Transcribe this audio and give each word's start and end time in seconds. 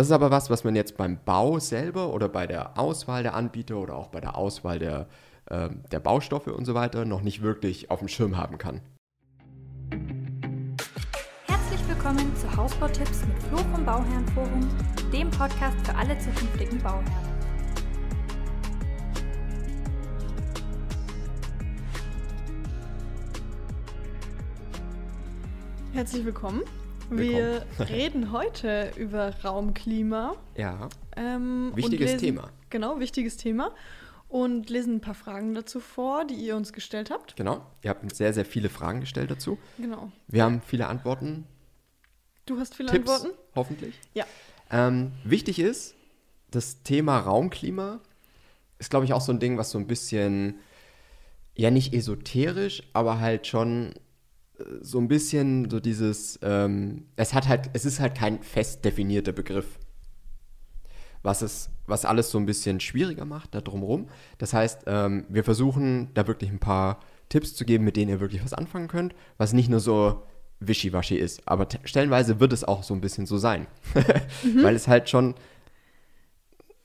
Das 0.00 0.06
ist 0.06 0.12
aber 0.12 0.30
was, 0.30 0.48
was 0.48 0.64
man 0.64 0.74
jetzt 0.74 0.96
beim 0.96 1.18
Bau 1.26 1.58
selber 1.58 2.14
oder 2.14 2.30
bei 2.30 2.46
der 2.46 2.78
Auswahl 2.78 3.22
der 3.22 3.34
Anbieter 3.34 3.76
oder 3.76 3.96
auch 3.96 4.08
bei 4.08 4.22
der 4.22 4.34
Auswahl 4.34 4.78
der, 4.78 5.08
äh, 5.44 5.68
der 5.92 6.00
Baustoffe 6.00 6.46
und 6.46 6.64
so 6.64 6.72
weiter 6.72 7.04
noch 7.04 7.20
nicht 7.20 7.42
wirklich 7.42 7.90
auf 7.90 7.98
dem 7.98 8.08
Schirm 8.08 8.38
haben 8.38 8.56
kann. 8.56 8.80
Herzlich 11.46 11.86
willkommen 11.86 12.34
zu 12.34 12.56
Hausbautipps 12.56 13.26
mit 13.26 13.42
Flo 13.42 13.58
vom 13.58 13.84
Bauherrenforum, 13.84 14.66
dem 15.12 15.30
Podcast 15.32 15.76
für 15.84 15.94
alle 15.94 16.18
zukünftigen 16.18 16.78
Bauherren. 16.78 17.04
Herzlich 25.92 26.24
willkommen. 26.24 26.62
Wir 27.10 27.66
reden 27.88 28.30
heute 28.32 28.92
über 28.96 29.34
Raumklima. 29.44 30.36
Ja. 30.56 30.88
Ähm, 31.16 31.72
Wichtiges 31.74 32.12
lesen, 32.12 32.18
Thema. 32.18 32.50
Genau, 32.70 33.00
wichtiges 33.00 33.36
Thema. 33.36 33.72
Und 34.28 34.70
lesen 34.70 34.96
ein 34.96 35.00
paar 35.00 35.14
Fragen 35.14 35.54
dazu 35.54 35.80
vor, 35.80 36.24
die 36.24 36.34
ihr 36.34 36.54
uns 36.54 36.72
gestellt 36.72 37.10
habt. 37.10 37.34
Genau. 37.34 37.66
Ihr 37.82 37.90
habt 37.90 38.04
uns 38.04 38.16
sehr, 38.16 38.32
sehr 38.32 38.44
viele 38.44 38.68
Fragen 38.68 39.00
gestellt 39.00 39.30
dazu. 39.30 39.58
Genau. 39.76 40.12
Wir 40.28 40.44
haben 40.44 40.62
viele 40.64 40.86
Antworten. 40.86 41.46
Du 42.46 42.58
hast 42.58 42.74
viele 42.76 42.90
Tipps, 42.90 43.10
Antworten? 43.10 43.38
hoffentlich. 43.56 43.94
Ja. 44.14 44.24
Ähm, 44.70 45.10
wichtig 45.24 45.58
ist, 45.58 45.96
das 46.52 46.82
Thema 46.84 47.18
Raumklima 47.18 48.00
ist, 48.78 48.90
glaube 48.90 49.04
ich, 49.04 49.12
auch 49.12 49.20
so 49.20 49.32
ein 49.32 49.40
Ding, 49.40 49.58
was 49.58 49.70
so 49.70 49.78
ein 49.78 49.88
bisschen, 49.88 50.60
ja 51.56 51.72
nicht 51.72 51.92
esoterisch, 51.92 52.84
aber 52.92 53.18
halt 53.18 53.48
schon 53.48 53.94
so 54.80 54.98
ein 54.98 55.08
bisschen 55.08 55.68
so 55.70 55.80
dieses, 55.80 56.38
ähm, 56.42 57.06
es 57.16 57.34
hat 57.34 57.48
halt, 57.48 57.70
es 57.72 57.84
ist 57.84 58.00
halt 58.00 58.14
kein 58.14 58.42
fest 58.42 58.84
definierter 58.84 59.32
Begriff. 59.32 59.78
Was 61.22 61.42
es, 61.42 61.68
was 61.86 62.04
alles 62.06 62.30
so 62.30 62.38
ein 62.38 62.46
bisschen 62.46 62.80
schwieriger 62.80 63.26
macht, 63.26 63.54
da 63.54 63.60
drumherum. 63.60 64.08
Das 64.38 64.54
heißt, 64.54 64.84
ähm, 64.86 65.26
wir 65.28 65.44
versuchen 65.44 66.08
da 66.14 66.26
wirklich 66.26 66.50
ein 66.50 66.58
paar 66.60 67.00
Tipps 67.28 67.54
zu 67.54 67.64
geben, 67.66 67.84
mit 67.84 67.96
denen 67.96 68.10
ihr 68.10 68.20
wirklich 68.20 68.42
was 68.42 68.54
anfangen 68.54 68.88
könnt, 68.88 69.14
was 69.36 69.52
nicht 69.52 69.68
nur 69.68 69.80
so 69.80 70.22
wischiwaschi 70.60 71.16
ist. 71.16 71.46
Aber 71.46 71.68
stellenweise 71.84 72.40
wird 72.40 72.52
es 72.52 72.64
auch 72.64 72.82
so 72.82 72.94
ein 72.94 73.02
bisschen 73.02 73.26
so 73.26 73.36
sein. 73.36 73.66
Weil 74.62 74.74
es 74.74 74.88
halt 74.88 75.10
schon 75.10 75.34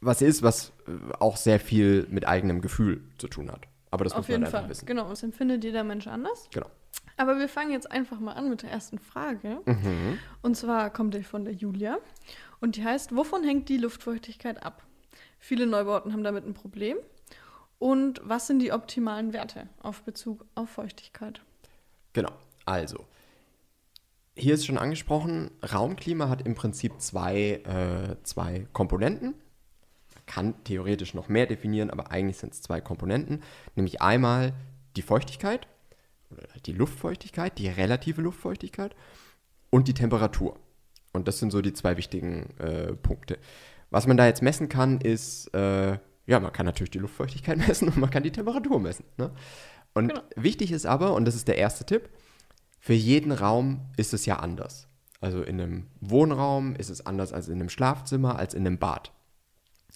was 0.02 0.22
ist, 0.22 0.44
was 0.44 0.72
äh, 0.88 0.91
auch 1.19 1.38
sehr 1.38 1.59
viel 1.59 2.07
mit 2.09 2.28
eigenem 2.28 2.61
Gefühl 2.61 3.02
zu 3.17 3.28
tun 3.28 3.52
hat. 3.52 3.67
Aber 3.91 4.03
das 4.03 4.13
Auf 4.13 4.19
muss 4.19 4.28
man 4.28 4.33
jeden 4.33 4.44
einfach 4.45 4.61
Fall. 4.61 4.69
wissen. 4.69 4.85
Genau, 4.85 5.09
das 5.09 5.23
empfindet 5.23 5.63
jeder 5.63 5.83
Mensch 5.83 6.07
anders. 6.07 6.50
Genau. 6.53 6.67
Aber 7.17 7.39
wir 7.39 7.47
fangen 7.47 7.71
jetzt 7.71 7.91
einfach 7.91 8.19
mal 8.19 8.33
an 8.33 8.49
mit 8.49 8.63
der 8.63 8.71
ersten 8.71 8.99
Frage. 8.99 9.61
Mhm. 9.66 10.19
Und 10.41 10.55
zwar 10.58 10.89
kommt 10.89 11.13
die 11.13 11.23
von 11.23 11.45
der 11.45 11.53
Julia. 11.53 11.97
Und 12.59 12.75
die 12.75 12.83
heißt, 12.83 13.16
wovon 13.16 13.44
hängt 13.44 13.69
die 13.69 13.77
Luftfeuchtigkeit 13.77 14.63
ab? 14.63 14.83
Viele 15.39 15.66
Neubauten 15.66 16.11
haben 16.11 16.23
damit 16.23 16.45
ein 16.45 16.53
Problem. 16.53 16.97
Und 17.80 18.22
was 18.23 18.47
sind 18.47 18.59
die 18.59 18.72
optimalen 18.72 19.33
Werte 19.33 19.67
auf 19.81 20.03
Bezug 20.03 20.45
auf 20.55 20.69
Feuchtigkeit? 20.69 21.41
Genau. 22.13 22.31
Also, 22.66 23.05
hier 24.35 24.55
ist 24.55 24.66
schon 24.66 24.77
angesprochen, 24.77 25.52
Raumklima 25.61 26.29
hat 26.29 26.41
im 26.41 26.55
Prinzip 26.55 27.00
zwei, 27.00 27.61
äh, 27.63 28.16
zwei 28.23 28.67
Komponenten. 28.73 29.35
Man 30.13 30.25
kann 30.25 30.63
theoretisch 30.63 31.13
noch 31.13 31.29
mehr 31.29 31.45
definieren, 31.45 31.89
aber 31.89 32.11
eigentlich 32.11 32.38
sind 32.38 32.53
es 32.53 32.61
zwei 32.61 32.81
Komponenten. 32.81 33.44
Nämlich 33.75 34.02
einmal 34.02 34.53
die 34.95 35.02
Feuchtigkeit 35.02 35.67
oder 36.31 36.44
die 36.66 36.73
Luftfeuchtigkeit, 36.73 37.58
die 37.58 37.68
relative 37.68 38.22
Luftfeuchtigkeit 38.22 38.95
und 39.70 39.88
die 39.88 39.94
Temperatur. 39.94 40.59
Und 41.14 41.28
das 41.28 41.40
sind 41.40 41.52
so 41.52 41.62
die 41.62 41.73
zwei 41.73 41.98
wichtigen 41.98 42.50
äh, 42.59 42.94
Punkte. 42.94 43.38
Was 43.90 44.08
man 44.08 44.18
da 44.18 44.26
jetzt 44.26 44.42
messen 44.42 44.68
kann, 44.70 45.00
ist, 45.00 45.53
äh, 45.53 45.98
ja, 46.28 46.40
man 46.40 46.52
kann 46.52 46.66
natürlich 46.66 46.92
die 46.92 47.00
Luftfeuchtigkeit 47.00 47.58
messen 47.68 47.88
und 47.88 47.98
man 47.98 48.09
kann 48.09 48.23
die 48.23 48.31
Temperatur 48.31 48.80
messen. 48.80 49.06
Ne? 49.18 49.31
Und 49.94 50.09
Genau. 50.09 50.22
wichtig 50.36 50.72
ist 50.72 50.85
aber, 50.85 51.14
und 51.14 51.25
das 51.25 51.35
ist 51.35 51.47
der 51.47 51.58
erste 51.58 51.85
Tipp, 51.85 52.09
für 52.80 52.94
jeden 52.94 53.31
Raum 53.31 53.81
ist 53.97 54.14
es 54.14 54.25
ja 54.25 54.38
anders. 54.38 54.88
Also 55.22 55.41
in 55.41 55.59
einem 55.59 55.88
Wohnraum 56.02 56.75
ist 56.75 56.90
es 56.90 57.06
anders 57.06 57.34
als 57.34 57.47
in 57.47 57.56
einem 57.56 57.69
Schlafzimmer, 57.69 58.38
als 58.38 58.53
in 58.53 58.68
einem 58.68 58.78
Bad. 58.78 59.12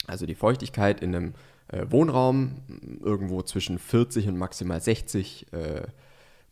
Also 0.07 0.25
die 0.25 0.35
Feuchtigkeit 0.35 1.01
in 1.01 1.15
einem 1.15 1.33
äh, 1.67 1.85
Wohnraum 1.89 2.61
irgendwo 3.03 3.41
zwischen 3.43 3.77
40 3.77 4.27
und 4.27 4.37
maximal 4.37 4.81
60 4.81 5.51
äh, 5.53 5.83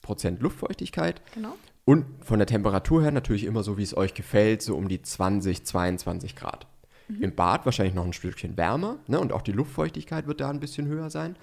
Prozent 0.08 0.42
Luftfeuchtigkeit. 0.42 1.22
Genau. 1.34 1.54
Und 1.86 2.06
von 2.24 2.40
der 2.40 2.48
Temperatur 2.48 3.04
her 3.04 3.12
natürlich 3.12 3.44
immer 3.44 3.62
so, 3.62 3.78
wie 3.78 3.84
es 3.84 3.96
euch 3.96 4.14
gefällt, 4.14 4.62
so 4.62 4.76
um 4.76 4.88
die 4.88 5.02
20, 5.02 5.66
22 5.66 6.36
Grad. 6.36 6.66
Im 7.10 7.36
Bad 7.36 7.66
wahrscheinlich 7.66 7.96
noch 7.96 8.04
ein 8.04 8.12
Stückchen 8.12 8.58
wärmer 8.58 8.98
ne? 9.08 9.20
und 9.20 9.32
auch 9.32 9.42
die 9.42 9.54
Luftfeuchtigkeit 9.54 10.28
wird 10.28 10.42
da 10.42 10.50
ein 10.50 10.60
bisschen 10.60 10.88
höher 10.88 11.10
sein. 11.10 11.38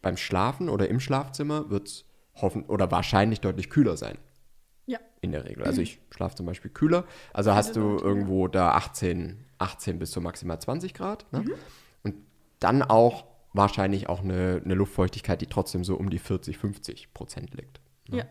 Beim 0.00 0.16
Schlafen 0.16 0.70
oder 0.70 0.88
im 0.88 1.00
Schlafzimmer 1.00 1.68
wird 1.68 1.88
es 1.88 2.04
hoffen 2.36 2.64
oder 2.64 2.90
wahrscheinlich 2.90 3.40
deutlich 3.40 3.68
kühler 3.68 3.98
sein. 3.98 4.16
Ja. 4.86 4.98
In 5.20 5.32
der 5.32 5.44
Regel. 5.44 5.64
Also 5.64 5.82
ich 5.82 6.00
schlafe 6.10 6.36
zum 6.36 6.46
Beispiel 6.46 6.70
kühler. 6.70 7.04
Also 7.34 7.54
hast 7.54 7.76
du 7.76 7.98
ja. 7.98 8.04
irgendwo 8.04 8.48
da 8.48 8.70
18, 8.70 9.44
18 9.58 9.98
bis 9.98 10.12
zu 10.12 10.20
maximal 10.22 10.58
20 10.58 10.94
Grad. 10.94 11.30
Ne? 11.32 11.44
Und 12.02 12.14
dann 12.60 12.82
auch 12.82 13.24
wahrscheinlich 13.52 14.08
auch 14.08 14.22
eine, 14.22 14.62
eine 14.64 14.74
Luftfeuchtigkeit, 14.74 15.40
die 15.40 15.46
trotzdem 15.46 15.84
so 15.84 15.96
um 15.96 16.08
die 16.08 16.18
40, 16.18 16.56
50 16.56 17.12
Prozent 17.12 17.54
liegt. 17.54 17.80
Ja. 18.10 18.24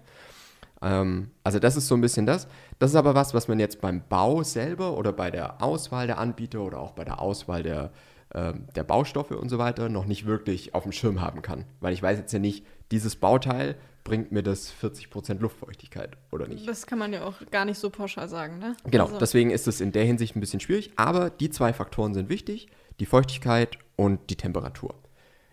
Ähm, 0.81 1.31
also 1.44 1.59
das 1.59 1.75
ist 1.78 1.88
so 1.88 1.96
ein 1.96 2.02
bisschen 2.02 2.25
das. 2.25 2.47
Das 2.80 2.91
ist 2.91 2.96
aber 2.96 3.16
was, 3.16 3.34
was 3.34 3.47
man 3.47 3.59
jetzt 3.59 3.81
beim 3.81 4.03
Bau 4.08 4.44
selber 4.44 4.97
oder 4.97 5.13
bei 5.13 5.31
der 5.31 5.62
Auswahl 5.62 6.08
der 6.08 6.18
Anbieter 6.18 6.62
oder 6.62 6.80
auch 6.80 6.91
bei 6.91 7.06
der 7.06 7.19
Auswahl 7.22 7.63
der, 7.63 7.91
ähm, 8.34 8.68
der 8.75 8.84
Baustoffe 8.84 9.31
und 9.31 9.50
so 9.50 9.58
weiter 9.58 9.90
noch 9.90 10.06
nicht 10.06 10.25
wirklich 10.25 10.75
auf 10.75 10.84
dem 10.84 10.91
Schirm 10.91 11.22
haben 11.22 11.41
kann. 11.41 11.66
Weil 11.80 11.94
ich 11.94 12.03
weiß 12.03 12.18
jetzt 12.19 12.34
ja 12.34 12.40
nicht, 12.40 12.66
dieses 12.91 13.16
Bauteil 13.16 13.75
bringt 14.03 14.31
mir 14.31 14.44
das 14.44 14.72
40% 14.72 15.40
Luftfeuchtigkeit 15.40 16.16
oder 16.31 16.47
nicht. 16.47 16.68
Das 16.68 16.86
kann 16.86 17.00
man 17.00 17.12
ja 17.12 17.24
auch 17.25 17.34
gar 17.50 17.66
nicht 17.66 17.80
so 17.80 17.90
pauschal 17.90 18.30
sagen, 18.30 18.59
ne? 18.59 18.78
Genau, 18.86 19.06
Also, 19.06 19.18
deswegen 19.18 19.50
ist 19.50 19.68
es 19.68 19.81
in 19.81 19.92
der 19.92 20.06
Hinsicht 20.06 20.36
ein 20.36 20.40
bisschen 20.42 20.59
schwierig, 20.59 20.92
aber 20.96 21.31
die 21.31 21.50
zwei 21.50 21.74
Faktoren 21.74 22.13
sind 22.13 22.30
wichtig, 22.30 22.68
die 23.00 23.07
Feuchtigkeit 23.07 23.80
und 23.96 24.30
die 24.30 24.36
Temperatur. 24.36 24.94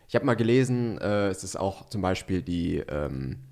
Ich 0.06 0.14
habe 0.14 0.26
mal 0.26 0.34
gelesen, 0.34 0.98
äh, 0.98 1.28
es 1.28 1.42
ist 1.42 1.56
auch 1.56 1.88
zum 1.88 2.02
Beispiel 2.02 2.42
die, 2.42 2.76
ähm, 2.76 3.38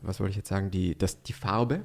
was 0.00 0.18
wollte 0.18 0.30
ich 0.30 0.36
jetzt 0.36 0.48
sagen, 0.48 0.70
die, 0.70 0.96
das, 0.96 1.22
die 1.22 1.32
Farbe. 1.32 1.82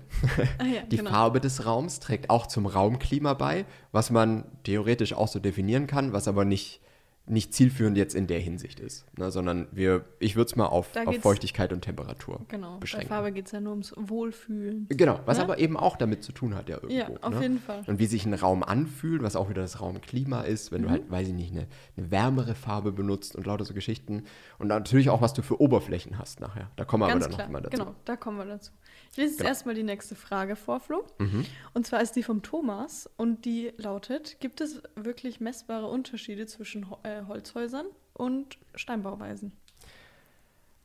Ah 0.57 0.65
ja, 0.65 0.81
die 0.91 0.97
genau. 0.97 1.09
Farbe 1.09 1.41
des 1.41 1.65
Raums 1.65 1.99
trägt 1.99 2.29
auch 2.29 2.47
zum 2.47 2.65
Raumklima 2.65 3.33
bei, 3.33 3.65
was 3.91 4.09
man 4.09 4.45
theoretisch 4.63 5.13
auch 5.13 5.27
so 5.27 5.39
definieren 5.39 5.87
kann, 5.87 6.13
was 6.13 6.27
aber 6.27 6.45
nicht, 6.45 6.81
nicht 7.29 7.53
zielführend 7.53 7.97
jetzt 7.97 8.15
in 8.15 8.25
der 8.27 8.39
Hinsicht 8.39 8.79
ist, 8.79 9.05
ne, 9.17 9.31
sondern 9.31 9.67
wir, 9.71 10.05
ich 10.19 10.35
würde 10.37 10.47
es 10.47 10.55
mal 10.55 10.65
auf, 10.67 10.95
auf 10.95 11.15
Feuchtigkeit 11.17 11.73
und 11.73 11.81
Temperatur 11.81 12.45
Genau, 12.47 12.75
bei 12.75 12.79
beschränken. 12.79 13.09
Farbe 13.09 13.31
geht 13.33 13.47
es 13.47 13.51
ja 13.51 13.59
nur 13.59 13.71
ums 13.73 13.93
Wohlfühlen. 13.97 14.87
Genau, 14.89 15.19
was 15.25 15.37
Ne? 15.37 15.43
aber 15.43 15.57
eben 15.59 15.75
auch 15.77 15.97
damit 15.97 16.23
zu 16.23 16.31
tun 16.31 16.55
hat, 16.55 16.69
ja 16.69 16.75
irgendwo. 16.75 16.95
Ja, 16.95 17.09
auf 17.21 17.33
ne? 17.33 17.41
jeden 17.41 17.59
Fall. 17.59 17.83
Und 17.85 17.99
wie 17.99 18.05
sich 18.05 18.25
ein 18.25 18.33
Raum 18.33 18.63
anfühlt, 18.63 19.21
was 19.23 19.35
auch 19.35 19.49
wieder 19.49 19.61
das 19.61 19.81
Raumklima 19.81 20.41
ist, 20.41 20.71
wenn 20.71 20.81
du 20.83 20.87
Mhm. 20.87 20.91
halt, 20.91 21.11
weiß 21.11 21.27
ich 21.27 21.33
nicht, 21.33 21.51
eine, 21.51 21.67
eine 21.97 22.11
wärmere 22.11 22.55
Farbe 22.55 22.91
benutzt 22.93 23.35
und 23.35 23.45
lauter 23.45 23.65
so 23.65 23.73
Geschichten. 23.73 24.23
Und 24.57 24.67
natürlich 24.67 25.09
auch, 25.09 25.21
was 25.21 25.33
du 25.33 25.41
für 25.41 25.59
Oberflächen 25.61 26.17
hast 26.17 26.39
nachher. 26.39 26.71
Da 26.77 26.85
kommen 26.85 27.03
wir 27.03 27.07
Ganz 27.09 27.25
aber 27.25 27.29
dann 27.29 27.35
klar, 27.35 27.47
noch 27.47 27.53
mal 27.53 27.61
dazu. 27.61 27.77
genau, 27.77 27.95
da 28.05 28.15
kommen 28.15 28.37
wir 28.37 28.45
dazu. 28.45 28.71
Ich 29.17 29.21
lese 29.23 29.31
jetzt 29.31 29.37
Genau. 29.39 29.49
erstmal 29.49 29.73
die 29.73 29.81
nächste 29.81 30.13
Frage 30.13 30.55
vor, 30.55 30.79
Flo. 30.79 31.03
Mhm. 31.17 31.43
Und 31.73 31.87
zwar 31.87 32.01
ist 32.03 32.11
die 32.15 32.21
vom 32.21 32.43
Thomas 32.43 33.09
und 33.17 33.45
die 33.45 33.73
lautet, 33.77 34.39
gibt 34.39 34.61
es 34.61 34.83
wirklich 34.95 35.39
messbare 35.39 35.87
Unterschiede 35.87 36.45
zwischen 36.45 36.91
Ho- 36.91 36.99
äh, 37.01 37.23
Holzhäusern 37.27 37.87
und 38.13 38.59
Steinbauweisen? 38.75 39.53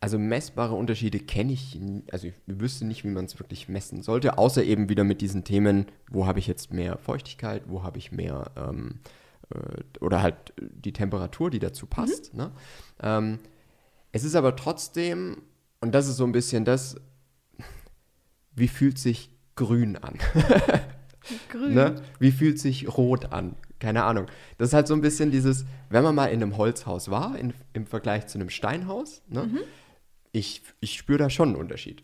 Also 0.01 0.19
messbare 0.19 0.75
Unterschiede 0.75 1.19
kenne 1.21 1.53
ich, 1.53 1.79
also 2.11 2.29
ich 2.29 2.35
wüsste 2.47 2.87
nicht, 2.87 3.05
wie 3.05 3.11
man 3.11 3.27
es 3.27 3.39
wirklich 3.39 3.69
messen 3.69 4.01
sollte, 4.01 4.39
außer 4.39 4.65
eben 4.65 4.89
wieder 4.89 5.05
mit 5.05 5.21
diesen 5.21 5.45
Themen, 5.45 5.85
wo 6.11 6.25
habe 6.27 6.39
ich 6.39 6.47
jetzt 6.47 6.73
mehr 6.73 6.97
Feuchtigkeit, 6.97 7.65
wo 7.67 7.83
habe 7.83 7.99
ich 7.99 8.13
mehr, 8.13 8.51
ähm, 8.57 9.01
äh, 9.55 9.83
oder 10.03 10.23
halt 10.23 10.55
die 10.59 10.95
Temperatur, 10.95 11.51
die 11.51 11.59
dazu 11.59 11.85
passt. 11.87 12.33
Ne? 12.33 12.51
Ähm, 13.03 13.41
es 14.11 14.25
ist 14.25 14.35
aber 14.37 14.57
trotzdem, 14.57 15.43
und 15.83 15.95
das 15.95 16.09
ist 16.09 16.17
so 16.17 16.25
ein 16.25 16.33
bisschen 16.33 16.65
das, 16.65 16.97
wie 18.55 18.69
fühlt 18.69 18.99
sich 18.99 19.31
grün 19.57 19.97
an? 19.97 20.19
Grün. 21.51 21.75
Ne? 21.75 22.03
Wie 22.19 22.33
fühlt 22.33 22.59
sich 22.59 22.97
rot 22.97 23.33
an? 23.33 23.55
Keine 23.79 24.03
Ahnung. 24.03 24.27
Das 24.59 24.69
ist 24.69 24.75
halt 24.75 24.89
so 24.89 24.95
ein 24.95 25.01
bisschen 25.01 25.31
dieses, 25.31 25.65
wenn 25.89 26.03
man 26.03 26.17
mal 26.17 26.27
in 26.27 26.43
einem 26.43 26.57
Holzhaus 26.57 27.11
war, 27.11 27.39
in, 27.39 27.55
im 27.73 27.87
Vergleich 27.87 28.27
zu 28.27 28.39
einem 28.39 28.51
Steinhaus, 28.51 29.23
ne? 29.29 29.49
ich, 30.33 30.63
ich 30.81 30.95
spüre 30.95 31.19
da 31.19 31.31
schon 31.31 31.51
einen 31.51 31.59
Unterschied. 31.59 32.03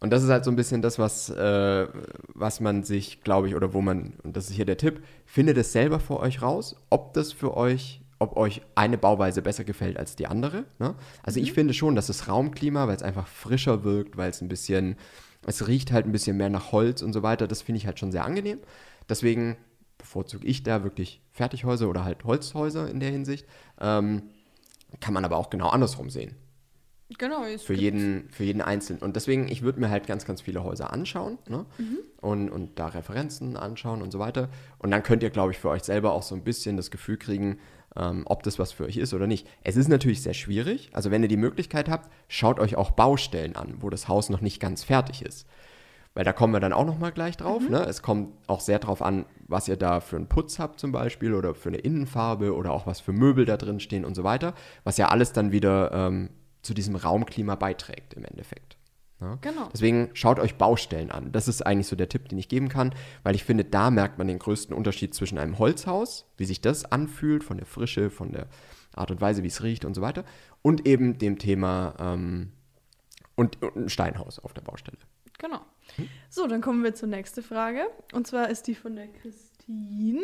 Und 0.00 0.10
das 0.10 0.22
ist 0.22 0.28
halt 0.28 0.44
so 0.44 0.50
ein 0.50 0.56
bisschen 0.56 0.82
das, 0.82 0.98
was, 0.98 1.30
äh, 1.30 1.88
was 2.28 2.60
man 2.60 2.82
sich, 2.82 3.22
glaube 3.22 3.48
ich, 3.48 3.54
oder 3.54 3.72
wo 3.72 3.80
man, 3.80 4.14
und 4.22 4.36
das 4.36 4.50
ist 4.50 4.56
hier 4.56 4.66
der 4.66 4.76
Tipp, 4.76 5.02
findet 5.24 5.56
es 5.56 5.72
selber 5.72 5.98
für 5.98 6.20
euch 6.20 6.42
raus, 6.42 6.76
ob 6.90 7.14
das 7.14 7.32
für 7.32 7.56
euch, 7.56 8.02
ob 8.24 8.36
euch 8.36 8.62
eine 8.74 8.98
Bauweise 8.98 9.42
besser 9.42 9.64
gefällt 9.64 9.98
als 9.98 10.16
die 10.16 10.26
andere. 10.26 10.64
Ne? 10.78 10.94
Also 11.22 11.40
ich 11.40 11.52
finde 11.52 11.74
schon, 11.74 11.94
dass 11.94 12.06
das 12.08 12.26
Raumklima, 12.28 12.88
weil 12.88 12.96
es 12.96 13.02
einfach 13.02 13.26
frischer 13.26 13.84
wirkt, 13.84 14.16
weil 14.16 14.30
es 14.30 14.40
ein 14.40 14.48
bisschen, 14.48 14.96
es 15.46 15.68
riecht 15.68 15.92
halt 15.92 16.06
ein 16.06 16.12
bisschen 16.12 16.36
mehr 16.36 16.48
nach 16.48 16.72
Holz 16.72 17.02
und 17.02 17.12
so 17.12 17.22
weiter, 17.22 17.46
das 17.46 17.62
finde 17.62 17.78
ich 17.78 17.86
halt 17.86 17.98
schon 17.98 18.12
sehr 18.12 18.24
angenehm. 18.24 18.58
Deswegen 19.08 19.56
bevorzuge 19.98 20.46
ich 20.46 20.62
da 20.62 20.82
wirklich 20.82 21.20
Fertighäuser 21.32 21.88
oder 21.88 22.04
halt 22.04 22.24
Holzhäuser 22.24 22.90
in 22.90 23.00
der 23.00 23.10
Hinsicht. 23.10 23.46
Ähm, 23.80 24.22
kann 25.00 25.14
man 25.14 25.24
aber 25.24 25.36
auch 25.36 25.50
genau 25.50 25.68
andersrum 25.68 26.08
sehen. 26.10 26.36
Genau, 27.18 27.44
es 27.44 27.62
Für 27.62 27.74
jeden, 27.74 28.28
für 28.30 28.44
jeden 28.44 28.62
Einzelnen. 28.62 29.02
Und 29.02 29.14
deswegen, 29.14 29.48
ich 29.48 29.62
würde 29.62 29.78
mir 29.78 29.90
halt 29.90 30.06
ganz, 30.06 30.24
ganz 30.24 30.40
viele 30.40 30.64
Häuser 30.64 30.92
anschauen 30.92 31.38
ne? 31.48 31.66
Mhm. 31.78 31.98
und, 32.20 32.48
und 32.50 32.78
da 32.78 32.88
Referenzen 32.88 33.56
anschauen 33.56 34.00
und 34.02 34.10
so 34.10 34.18
weiter. 34.18 34.48
Und 34.78 34.90
dann 34.90 35.02
könnt 35.02 35.22
ihr, 35.22 35.30
glaube 35.30 35.52
ich, 35.52 35.58
für 35.58 35.68
euch 35.68 35.82
selber 35.82 36.12
auch 36.12 36.22
so 36.22 36.34
ein 36.34 36.44
bisschen 36.44 36.76
das 36.76 36.90
Gefühl 36.90 37.18
kriegen, 37.18 37.58
ähm, 37.96 38.22
ob 38.26 38.42
das 38.42 38.58
was 38.58 38.72
für 38.72 38.84
euch 38.84 38.96
ist 38.96 39.14
oder 39.14 39.26
nicht. 39.26 39.46
Es 39.62 39.76
ist 39.76 39.88
natürlich 39.88 40.22
sehr 40.22 40.34
schwierig. 40.34 40.90
Also 40.92 41.10
wenn 41.10 41.22
ihr 41.22 41.28
die 41.28 41.36
Möglichkeit 41.36 41.88
habt, 41.88 42.10
schaut 42.28 42.58
euch 42.60 42.76
auch 42.76 42.90
Baustellen 42.90 43.56
an, 43.56 43.76
wo 43.80 43.90
das 43.90 44.08
Haus 44.08 44.30
noch 44.30 44.40
nicht 44.40 44.60
ganz 44.60 44.84
fertig 44.84 45.22
ist. 45.22 45.46
Weil 46.14 46.24
da 46.24 46.32
kommen 46.32 46.52
wir 46.52 46.60
dann 46.60 46.72
auch 46.72 46.86
noch 46.86 46.98
mal 46.98 47.10
gleich 47.10 47.36
drauf. 47.36 47.62
Mhm. 47.62 47.70
Ne? 47.70 47.84
Es 47.84 48.00
kommt 48.00 48.32
auch 48.46 48.60
sehr 48.60 48.78
drauf 48.78 49.02
an, 49.02 49.26
was 49.48 49.66
ihr 49.66 49.76
da 49.76 50.00
für 50.00 50.16
einen 50.16 50.28
Putz 50.28 50.58
habt 50.58 50.78
zum 50.78 50.92
Beispiel 50.92 51.34
oder 51.34 51.54
für 51.54 51.70
eine 51.70 51.78
Innenfarbe 51.78 52.54
oder 52.54 52.72
auch 52.72 52.86
was 52.86 53.00
für 53.00 53.12
Möbel 53.12 53.44
da 53.44 53.56
drin 53.56 53.80
stehen 53.80 54.04
und 54.04 54.14
so 54.14 54.22
weiter. 54.22 54.54
Was 54.84 54.96
ja 54.96 55.08
alles 55.08 55.32
dann 55.32 55.50
wieder 55.50 55.90
ähm, 55.92 56.30
zu 56.62 56.72
diesem 56.72 56.94
Raumklima 56.96 57.56
beiträgt 57.56 58.14
im 58.14 58.24
Endeffekt. 58.24 58.76
Ne? 59.24 59.38
Genau. 59.40 59.68
Deswegen 59.72 60.10
schaut 60.12 60.38
euch 60.38 60.56
Baustellen 60.56 61.10
an. 61.10 61.32
Das 61.32 61.48
ist 61.48 61.62
eigentlich 61.62 61.86
so 61.86 61.96
der 61.96 62.08
Tipp, 62.08 62.28
den 62.28 62.38
ich 62.38 62.48
geben 62.48 62.68
kann, 62.68 62.94
weil 63.22 63.34
ich 63.34 63.44
finde, 63.44 63.64
da 63.64 63.90
merkt 63.90 64.18
man 64.18 64.28
den 64.28 64.38
größten 64.38 64.74
Unterschied 64.74 65.14
zwischen 65.14 65.38
einem 65.38 65.58
Holzhaus, 65.58 66.26
wie 66.36 66.44
sich 66.44 66.60
das 66.60 66.84
anfühlt, 66.84 67.42
von 67.42 67.56
der 67.56 67.66
Frische, 67.66 68.10
von 68.10 68.32
der 68.32 68.46
Art 68.94 69.10
und 69.10 69.20
Weise, 69.20 69.42
wie 69.42 69.48
es 69.48 69.62
riecht 69.62 69.84
und 69.84 69.94
so 69.94 70.02
weiter, 70.02 70.24
und 70.62 70.86
eben 70.86 71.18
dem 71.18 71.38
Thema 71.38 71.94
ähm, 71.98 72.52
und, 73.34 73.62
und 73.62 73.76
ein 73.76 73.88
Steinhaus 73.88 74.38
auf 74.38 74.52
der 74.52 74.62
Baustelle. 74.62 74.98
Genau. 75.38 75.60
So, 76.28 76.46
dann 76.46 76.60
kommen 76.60 76.84
wir 76.84 76.94
zur 76.94 77.08
nächsten 77.08 77.42
Frage. 77.42 77.86
Und 78.12 78.26
zwar 78.26 78.50
ist 78.50 78.66
die 78.66 78.74
von 78.74 78.94
der 78.94 79.08
Christine. 79.08 80.22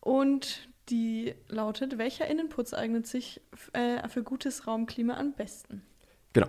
Und 0.00 0.68
die 0.88 1.34
lautet, 1.48 1.98
welcher 1.98 2.26
Innenputz 2.26 2.74
eignet 2.74 3.06
sich 3.06 3.40
äh, 3.72 4.08
für 4.08 4.22
gutes 4.22 4.66
Raumklima 4.66 5.16
am 5.16 5.32
besten? 5.34 5.82
Genau. 6.32 6.48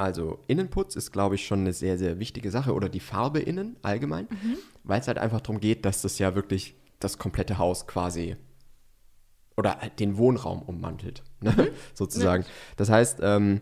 Also 0.00 0.38
Innenputz 0.46 0.96
ist, 0.96 1.12
glaube 1.12 1.34
ich, 1.34 1.44
schon 1.44 1.60
eine 1.60 1.74
sehr, 1.74 1.98
sehr 1.98 2.18
wichtige 2.18 2.50
Sache 2.50 2.72
oder 2.72 2.88
die 2.88 3.00
Farbe 3.00 3.38
innen 3.38 3.76
allgemein, 3.82 4.28
weil 4.82 4.98
es 4.98 5.08
halt 5.08 5.18
einfach 5.18 5.42
darum 5.42 5.60
geht, 5.60 5.84
dass 5.84 6.00
das 6.00 6.18
ja 6.18 6.34
wirklich 6.34 6.74
das 7.00 7.18
komplette 7.18 7.58
Haus 7.58 7.86
quasi 7.86 8.36
oder 9.58 9.78
halt 9.78 10.00
den 10.00 10.16
Wohnraum 10.16 10.62
ummantelt, 10.62 11.22
ne? 11.42 11.70
sozusagen. 11.94 12.46
Das 12.78 12.88
heißt, 12.88 13.18
ähm, 13.20 13.60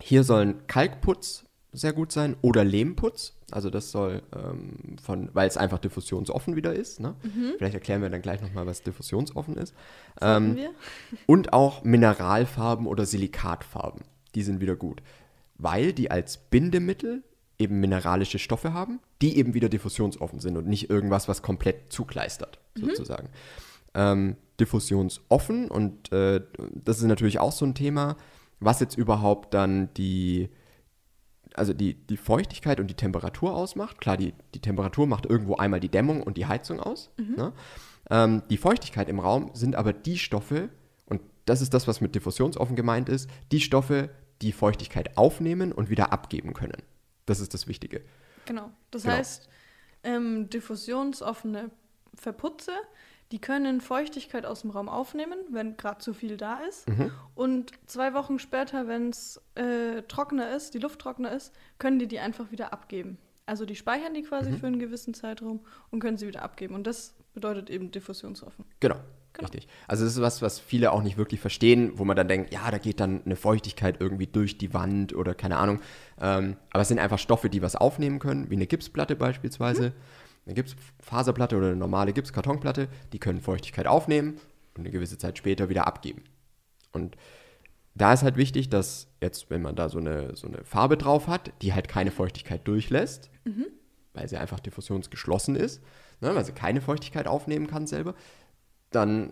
hier 0.00 0.22
sollen 0.22 0.64
Kalkputz 0.68 1.46
sehr 1.72 1.92
gut 1.92 2.12
sein 2.12 2.36
oder 2.42 2.62
Lehmputz. 2.62 3.34
Also 3.50 3.68
das 3.68 3.90
soll 3.90 4.22
ähm, 4.36 4.96
von, 5.02 5.30
weil 5.32 5.48
es 5.48 5.56
einfach 5.56 5.80
diffusionsoffen 5.80 6.54
wieder 6.54 6.74
ist. 6.74 7.00
Ne? 7.00 7.16
Vielleicht 7.58 7.74
erklären 7.74 8.02
wir 8.02 8.10
dann 8.10 8.22
gleich 8.22 8.40
nochmal, 8.40 8.66
was 8.66 8.82
diffusionsoffen 8.82 9.56
ist. 9.56 9.74
Ähm, 10.20 10.58
und 11.26 11.52
auch 11.52 11.82
Mineralfarben 11.82 12.86
oder 12.86 13.04
Silikatfarben. 13.04 14.02
Die 14.36 14.42
sind 14.42 14.60
wieder 14.60 14.76
gut. 14.76 15.02
Weil 15.58 15.92
die 15.92 16.10
als 16.10 16.36
Bindemittel 16.36 17.22
eben 17.58 17.80
mineralische 17.80 18.38
Stoffe 18.38 18.72
haben, 18.72 19.00
die 19.22 19.38
eben 19.38 19.54
wieder 19.54 19.68
diffusionsoffen 19.68 20.40
sind 20.40 20.56
und 20.56 20.66
nicht 20.66 20.90
irgendwas, 20.90 21.28
was 21.28 21.42
komplett 21.42 21.92
zukleistert, 21.92 22.58
sozusagen. 22.74 23.28
Ähm, 23.94 24.36
diffusionsoffen 24.60 25.70
und 25.70 26.12
äh, 26.12 26.42
das 26.74 26.98
ist 26.98 27.04
natürlich 27.04 27.38
auch 27.38 27.52
so 27.52 27.64
ein 27.64 27.74
Thema, 27.74 28.16
was 28.60 28.80
jetzt 28.80 28.96
überhaupt 28.96 29.54
dann 29.54 29.92
die, 29.94 30.50
also 31.54 31.72
die, 31.72 31.94
die 31.94 32.16
Feuchtigkeit 32.16 32.80
und 32.80 32.88
die 32.88 32.94
Temperatur 32.94 33.54
ausmacht. 33.54 34.00
Klar, 34.00 34.16
die, 34.16 34.34
die 34.54 34.60
Temperatur 34.60 35.06
macht 35.06 35.26
irgendwo 35.26 35.56
einmal 35.56 35.80
die 35.80 35.88
Dämmung 35.88 36.22
und 36.22 36.36
die 36.36 36.46
Heizung 36.46 36.80
aus. 36.80 37.10
Ne? 37.36 37.52
Ähm, 38.10 38.42
die 38.50 38.56
Feuchtigkeit 38.56 39.08
im 39.08 39.18
Raum 39.18 39.50
sind 39.54 39.76
aber 39.76 39.92
die 39.92 40.18
Stoffe, 40.18 40.68
und 41.06 41.20
das 41.44 41.60
ist 41.60 41.74
das, 41.74 41.88
was 41.88 42.00
mit 42.00 42.14
diffusionsoffen 42.14 42.76
gemeint 42.76 43.08
ist, 43.08 43.30
die 43.52 43.60
Stoffe, 43.60 44.10
die 44.42 44.52
Feuchtigkeit 44.52 45.16
aufnehmen 45.16 45.72
und 45.72 45.90
wieder 45.90 46.12
abgeben 46.12 46.52
können. 46.52 46.82
Das 47.26 47.40
ist 47.40 47.54
das 47.54 47.66
Wichtige. 47.66 48.02
Genau. 48.44 48.70
Das 48.90 49.02
Genau. 49.02 49.14
heißt, 49.16 49.48
ähm, 50.04 50.48
diffusionsoffene 50.50 51.70
Verputze, 52.14 52.72
die 53.32 53.40
können 53.40 53.80
Feuchtigkeit 53.80 54.46
aus 54.46 54.60
dem 54.60 54.70
Raum 54.70 54.88
aufnehmen, 54.88 55.38
wenn 55.50 55.76
gerade 55.76 55.98
zu 55.98 56.14
viel 56.14 56.36
da 56.36 56.60
ist. 56.60 56.88
Mhm. 56.88 57.10
Und 57.34 57.72
zwei 57.86 58.14
Wochen 58.14 58.38
später, 58.38 58.86
wenn 58.86 59.08
es 59.10 59.40
äh, 59.56 60.02
trockener 60.02 60.54
ist, 60.54 60.74
die 60.74 60.78
Luft 60.78 61.00
trockener 61.00 61.32
ist, 61.32 61.52
können 61.78 61.98
die 61.98 62.06
die 62.06 62.20
einfach 62.20 62.52
wieder 62.52 62.72
abgeben. 62.72 63.18
Also 63.44 63.64
die 63.64 63.74
speichern 63.76 64.14
die 64.14 64.22
quasi 64.22 64.50
Mhm. 64.50 64.56
für 64.58 64.66
einen 64.68 64.78
gewissen 64.78 65.12
Zeitraum 65.14 65.60
und 65.90 65.98
können 66.00 66.16
sie 66.18 66.28
wieder 66.28 66.42
abgeben. 66.42 66.74
Und 66.74 66.86
das 66.86 67.14
bedeutet 67.34 67.68
eben 67.68 67.90
diffusionsoffen. 67.90 68.64
Genau. 68.80 68.96
Genau. 69.36 69.48
Richtig. 69.48 69.68
Also 69.86 70.04
das 70.04 70.14
ist 70.14 70.22
was, 70.22 70.40
was 70.40 70.58
viele 70.58 70.92
auch 70.92 71.02
nicht 71.02 71.18
wirklich 71.18 71.40
verstehen, 71.40 71.92
wo 71.96 72.04
man 72.04 72.16
dann 72.16 72.26
denkt, 72.28 72.52
ja, 72.52 72.70
da 72.70 72.78
geht 72.78 73.00
dann 73.00 73.22
eine 73.24 73.36
Feuchtigkeit 73.36 73.96
irgendwie 74.00 74.26
durch 74.26 74.56
die 74.56 74.72
Wand 74.72 75.14
oder 75.14 75.34
keine 75.34 75.58
Ahnung. 75.58 75.80
Ähm, 76.20 76.56
aber 76.70 76.82
es 76.82 76.88
sind 76.88 76.98
einfach 76.98 77.18
Stoffe, 77.18 77.50
die 77.50 77.60
was 77.60 77.76
aufnehmen 77.76 78.18
können, 78.18 78.48
wie 78.50 78.54
eine 78.54 78.66
Gipsplatte 78.66 79.14
beispielsweise. 79.14 79.92
Eine 80.46 80.54
Gipsfaserplatte 80.54 81.56
oder 81.56 81.66
eine 81.66 81.76
normale 81.76 82.12
Gipskartonplatte, 82.12 82.88
die 83.12 83.18
können 83.18 83.40
Feuchtigkeit 83.40 83.86
aufnehmen 83.86 84.38
und 84.74 84.82
eine 84.82 84.90
gewisse 84.90 85.18
Zeit 85.18 85.36
später 85.36 85.68
wieder 85.68 85.86
abgeben. 85.86 86.22
Und 86.92 87.16
da 87.94 88.12
ist 88.12 88.22
halt 88.22 88.36
wichtig, 88.36 88.68
dass 88.70 89.08
jetzt, 89.20 89.50
wenn 89.50 89.60
man 89.62 89.74
da 89.74 89.88
so 89.88 89.98
eine, 89.98 90.36
so 90.36 90.46
eine 90.46 90.64
Farbe 90.64 90.96
drauf 90.96 91.26
hat, 91.28 91.52
die 91.62 91.74
halt 91.74 91.88
keine 91.88 92.10
Feuchtigkeit 92.10 92.66
durchlässt, 92.68 93.28
weil 94.14 94.28
sie 94.28 94.36
einfach 94.36 94.60
diffusionsgeschlossen 94.60 95.56
ist, 95.56 95.82
ne, 96.20 96.34
weil 96.34 96.44
sie 96.44 96.52
keine 96.52 96.80
Feuchtigkeit 96.80 97.26
aufnehmen 97.26 97.66
kann 97.66 97.86
selber, 97.86 98.14
dann 98.96 99.30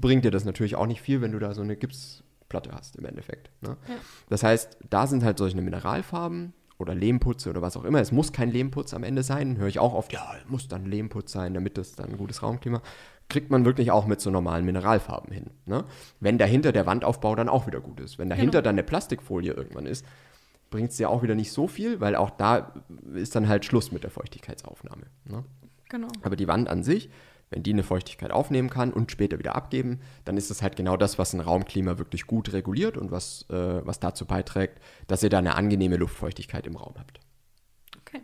bringt 0.00 0.24
dir 0.24 0.30
das 0.30 0.44
natürlich 0.44 0.76
auch 0.76 0.86
nicht 0.86 1.00
viel, 1.00 1.20
wenn 1.20 1.32
du 1.32 1.38
da 1.38 1.54
so 1.54 1.62
eine 1.62 1.76
Gipsplatte 1.76 2.72
hast 2.72 2.96
im 2.96 3.04
Endeffekt. 3.04 3.50
Ne? 3.62 3.76
Ja. 3.88 3.94
Das 4.28 4.42
heißt, 4.42 4.78
da 4.90 5.06
sind 5.06 5.22
halt 5.24 5.38
solche 5.38 5.60
Mineralfarben 5.60 6.52
oder 6.78 6.94
Lehmputze 6.94 7.50
oder 7.50 7.62
was 7.62 7.76
auch 7.76 7.84
immer. 7.84 8.00
Es 8.00 8.10
muss 8.12 8.32
kein 8.32 8.50
Lehmputz 8.50 8.92
am 8.94 9.04
Ende 9.04 9.22
sein, 9.22 9.56
höre 9.58 9.68
ich 9.68 9.78
auch 9.78 9.94
oft, 9.94 10.12
ja, 10.12 10.34
muss 10.48 10.68
dann 10.68 10.86
Lehmputz 10.86 11.32
sein, 11.32 11.54
damit 11.54 11.78
das 11.78 11.94
dann 11.94 12.10
ein 12.10 12.16
gutes 12.18 12.42
Raumklima. 12.42 12.82
Kriegt 13.28 13.50
man 13.50 13.64
wirklich 13.64 13.90
auch 13.92 14.06
mit 14.06 14.20
so 14.20 14.30
normalen 14.30 14.64
Mineralfarben 14.64 15.32
hin. 15.32 15.50
Ne? 15.64 15.84
Wenn 16.20 16.38
dahinter 16.38 16.72
der 16.72 16.86
Wandaufbau 16.86 17.34
dann 17.36 17.48
auch 17.48 17.66
wieder 17.66 17.80
gut 17.80 18.00
ist. 18.00 18.18
Wenn 18.18 18.28
dahinter 18.28 18.58
Genau. 18.58 18.62
dann 18.64 18.74
eine 18.74 18.82
Plastikfolie 18.82 19.52
irgendwann 19.52 19.86
ist, 19.86 20.04
bringt 20.70 20.90
es 20.90 20.98
ja 20.98 21.08
auch 21.08 21.22
wieder 21.22 21.34
nicht 21.34 21.52
so 21.52 21.68
viel, 21.68 22.00
weil 22.00 22.16
auch 22.16 22.30
da 22.30 22.74
ist 23.14 23.36
dann 23.36 23.48
halt 23.48 23.64
Schluss 23.64 23.92
mit 23.92 24.02
der 24.02 24.10
Feuchtigkeitsaufnahme. 24.10 25.04
Ne? 25.26 25.44
Genau. 25.88 26.08
Aber 26.22 26.34
die 26.34 26.48
Wand 26.48 26.68
an 26.68 26.82
sich, 26.82 27.10
wenn 27.52 27.62
die 27.62 27.72
eine 27.72 27.82
Feuchtigkeit 27.82 28.30
aufnehmen 28.30 28.70
kann 28.70 28.92
und 28.92 29.10
später 29.10 29.38
wieder 29.38 29.54
abgeben, 29.54 30.00
dann 30.24 30.36
ist 30.36 30.50
das 30.50 30.62
halt 30.62 30.76
genau 30.76 30.96
das, 30.96 31.18
was 31.18 31.32
ein 31.32 31.40
Raumklima 31.40 31.98
wirklich 31.98 32.26
gut 32.26 32.52
reguliert 32.52 32.96
und 32.96 33.10
was, 33.10 33.46
äh, 33.50 33.86
was 33.86 34.00
dazu 34.00 34.26
beiträgt, 34.26 34.80
dass 35.06 35.22
ihr 35.22 35.30
da 35.30 35.38
eine 35.38 35.54
angenehme 35.54 35.96
Luftfeuchtigkeit 35.96 36.66
im 36.66 36.76
Raum 36.76 36.94
habt. 36.98 37.20
Okay. 38.00 38.22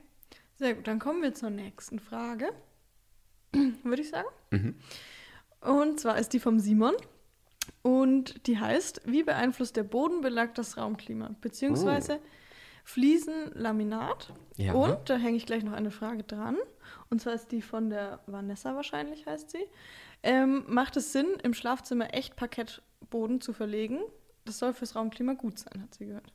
Sehr 0.56 0.74
gut. 0.74 0.86
Dann 0.86 0.98
kommen 0.98 1.22
wir 1.22 1.34
zur 1.34 1.50
nächsten 1.50 1.98
Frage. 2.00 2.50
Würde 3.82 4.02
ich 4.02 4.10
sagen. 4.10 4.28
Mhm. 4.50 4.74
Und 5.60 6.00
zwar 6.00 6.18
ist 6.18 6.32
die 6.32 6.40
vom 6.40 6.58
Simon. 6.58 6.94
Und 7.82 8.46
die 8.46 8.58
heißt, 8.58 9.02
wie 9.04 9.22
beeinflusst 9.22 9.76
der 9.76 9.82
Bodenbelag 9.82 10.54
das 10.54 10.76
Raumklima? 10.76 11.34
Beziehungsweise 11.40 12.20
Fliesenlaminat. 12.88 14.32
Ja. 14.56 14.72
Und 14.72 15.10
da 15.10 15.18
hänge 15.18 15.36
ich 15.36 15.44
gleich 15.44 15.62
noch 15.62 15.74
eine 15.74 15.90
Frage 15.90 16.22
dran. 16.22 16.56
Und 17.10 17.20
zwar 17.20 17.34
ist 17.34 17.52
die 17.52 17.60
von 17.60 17.90
der 17.90 18.20
Vanessa 18.26 18.74
wahrscheinlich, 18.74 19.26
heißt 19.26 19.50
sie. 19.50 19.64
Ähm, 20.22 20.64
macht 20.68 20.96
es 20.96 21.12
Sinn, 21.12 21.26
im 21.42 21.52
Schlafzimmer 21.52 22.14
echt 22.14 22.34
Parkettboden 22.34 23.42
zu 23.42 23.52
verlegen? 23.52 23.98
Das 24.46 24.58
soll 24.58 24.72
fürs 24.72 24.96
Raumklima 24.96 25.34
gut 25.34 25.58
sein, 25.58 25.82
hat 25.82 25.94
sie 25.94 26.06
gehört. 26.06 26.32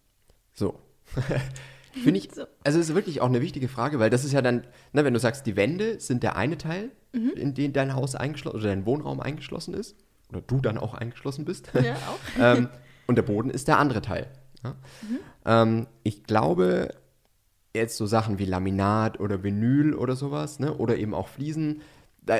So. 0.53 0.79
Finde 1.91 2.19
ich, 2.19 2.31
So. 2.31 2.45
also 2.63 2.79
es 2.79 2.89
ist 2.89 2.95
wirklich 2.95 3.21
auch 3.21 3.27
eine 3.27 3.41
wichtige 3.41 3.67
Frage, 3.67 3.97
weil 3.97 4.11
das 4.11 4.23
ist 4.23 4.31
ja 4.31 4.43
dann, 4.43 4.67
ne, 4.93 5.03
wenn 5.03 5.13
du 5.13 5.19
sagst, 5.19 5.47
die 5.47 5.55
Wände 5.55 5.99
sind 5.99 6.21
der 6.21 6.35
eine 6.35 6.59
Teil, 6.59 6.91
in 7.13 7.53
den 7.55 7.73
dein 7.73 7.95
Haus 7.95 8.15
eingeschlossen 8.15 8.57
oder 8.57 8.67
dein 8.69 8.85
Wohnraum 8.85 9.19
eingeschlossen 9.19 9.73
ist, 9.73 9.95
oder 10.29 10.41
du 10.41 10.61
dann 10.61 10.77
auch 10.77 10.93
eingeschlossen 10.93 11.45
bist. 11.45 11.71
Ja, 11.73 11.95
auch. 11.95 12.39
ähm, 12.39 12.69
und 13.07 13.15
der 13.15 13.23
Boden 13.23 13.49
ist 13.49 13.67
der 13.67 13.79
andere 13.79 14.01
Teil. 14.01 14.27
Ja? 14.63 14.75
Ähm, 15.45 15.87
ich 16.03 16.23
glaube, 16.23 16.95
jetzt 17.75 17.97
so 17.97 18.05
Sachen 18.05 18.39
wie 18.39 18.45
Laminat 18.45 19.19
oder 19.19 19.43
Vinyl 19.43 19.93
oder 19.93 20.15
sowas, 20.15 20.59
ne? 20.59 20.73
oder 20.73 20.97
eben 20.97 21.13
auch 21.13 21.27
Fliesen, 21.27 21.81
da, 22.21 22.37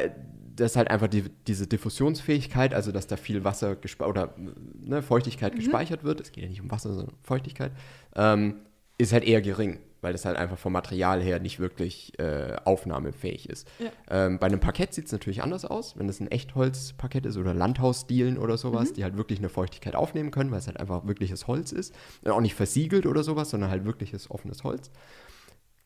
das 0.56 0.72
ist 0.72 0.78
halt 0.78 0.90
einfach 0.90 1.08
die, 1.08 1.26
diese 1.48 1.68
Diffusionsfähigkeit, 1.68 2.74
also 2.74 2.92
dass 2.92 3.08
da 3.08 3.18
viel 3.18 3.44
Wasser 3.44 3.76
oder 4.00 4.36
ne, 4.38 5.02
Feuchtigkeit 5.02 5.56
gespeichert 5.56 6.04
wird, 6.04 6.22
es 6.22 6.32
geht 6.32 6.44
ja 6.44 6.50
nicht 6.50 6.62
um 6.62 6.70
Wasser, 6.72 6.94
sondern 6.94 7.16
Feuchtigkeit, 7.24 7.72
ähm, 8.16 8.56
ist 8.98 9.14
halt 9.14 9.24
eher 9.24 9.42
gering, 9.42 9.80
weil 10.04 10.12
das 10.12 10.26
halt 10.26 10.38
einfach 10.38 10.58
vom 10.58 10.74
Material 10.74 11.22
her 11.22 11.40
nicht 11.40 11.60
wirklich 11.60 12.18
äh, 12.20 12.56
aufnahmefähig 12.66 13.50
ist. 13.50 13.68
Ja. 13.80 13.90
Ähm, 14.10 14.38
bei 14.38 14.48
einem 14.48 14.60
Parkett 14.60 14.94
sieht 14.94 15.06
es 15.06 15.12
natürlich 15.12 15.42
anders 15.42 15.66
aus, 15.66 15.98
wenn 15.98 16.10
es 16.10 16.20
ein 16.20 16.30
Echtholzparkett 16.30 17.26
ist 17.26 17.38
oder 17.38 17.54
Landhausstielen 17.54 18.38
oder 18.38 18.58
sowas, 18.58 18.94
die 18.94 19.04
halt 19.04 19.18
wirklich 19.18 19.40
eine 19.40 19.50
Feuchtigkeit 19.50 19.96
aufnehmen 19.96 20.32
können, 20.32 20.52
weil 20.52 20.60
es 20.60 20.68
halt 20.68 20.80
einfach 20.80 21.08
wirkliches 21.08 21.48
Holz 21.48 21.72
ist. 21.72 21.96
Und 22.22 22.32
auch 22.32 22.42
nicht 22.42 22.56
versiegelt 22.56 23.06
oder 23.06 23.24
sowas, 23.24 23.50
sondern 23.50 23.70
halt 23.70 23.86
wirkliches 23.86 24.30
offenes 24.30 24.64
Holz. 24.64 24.92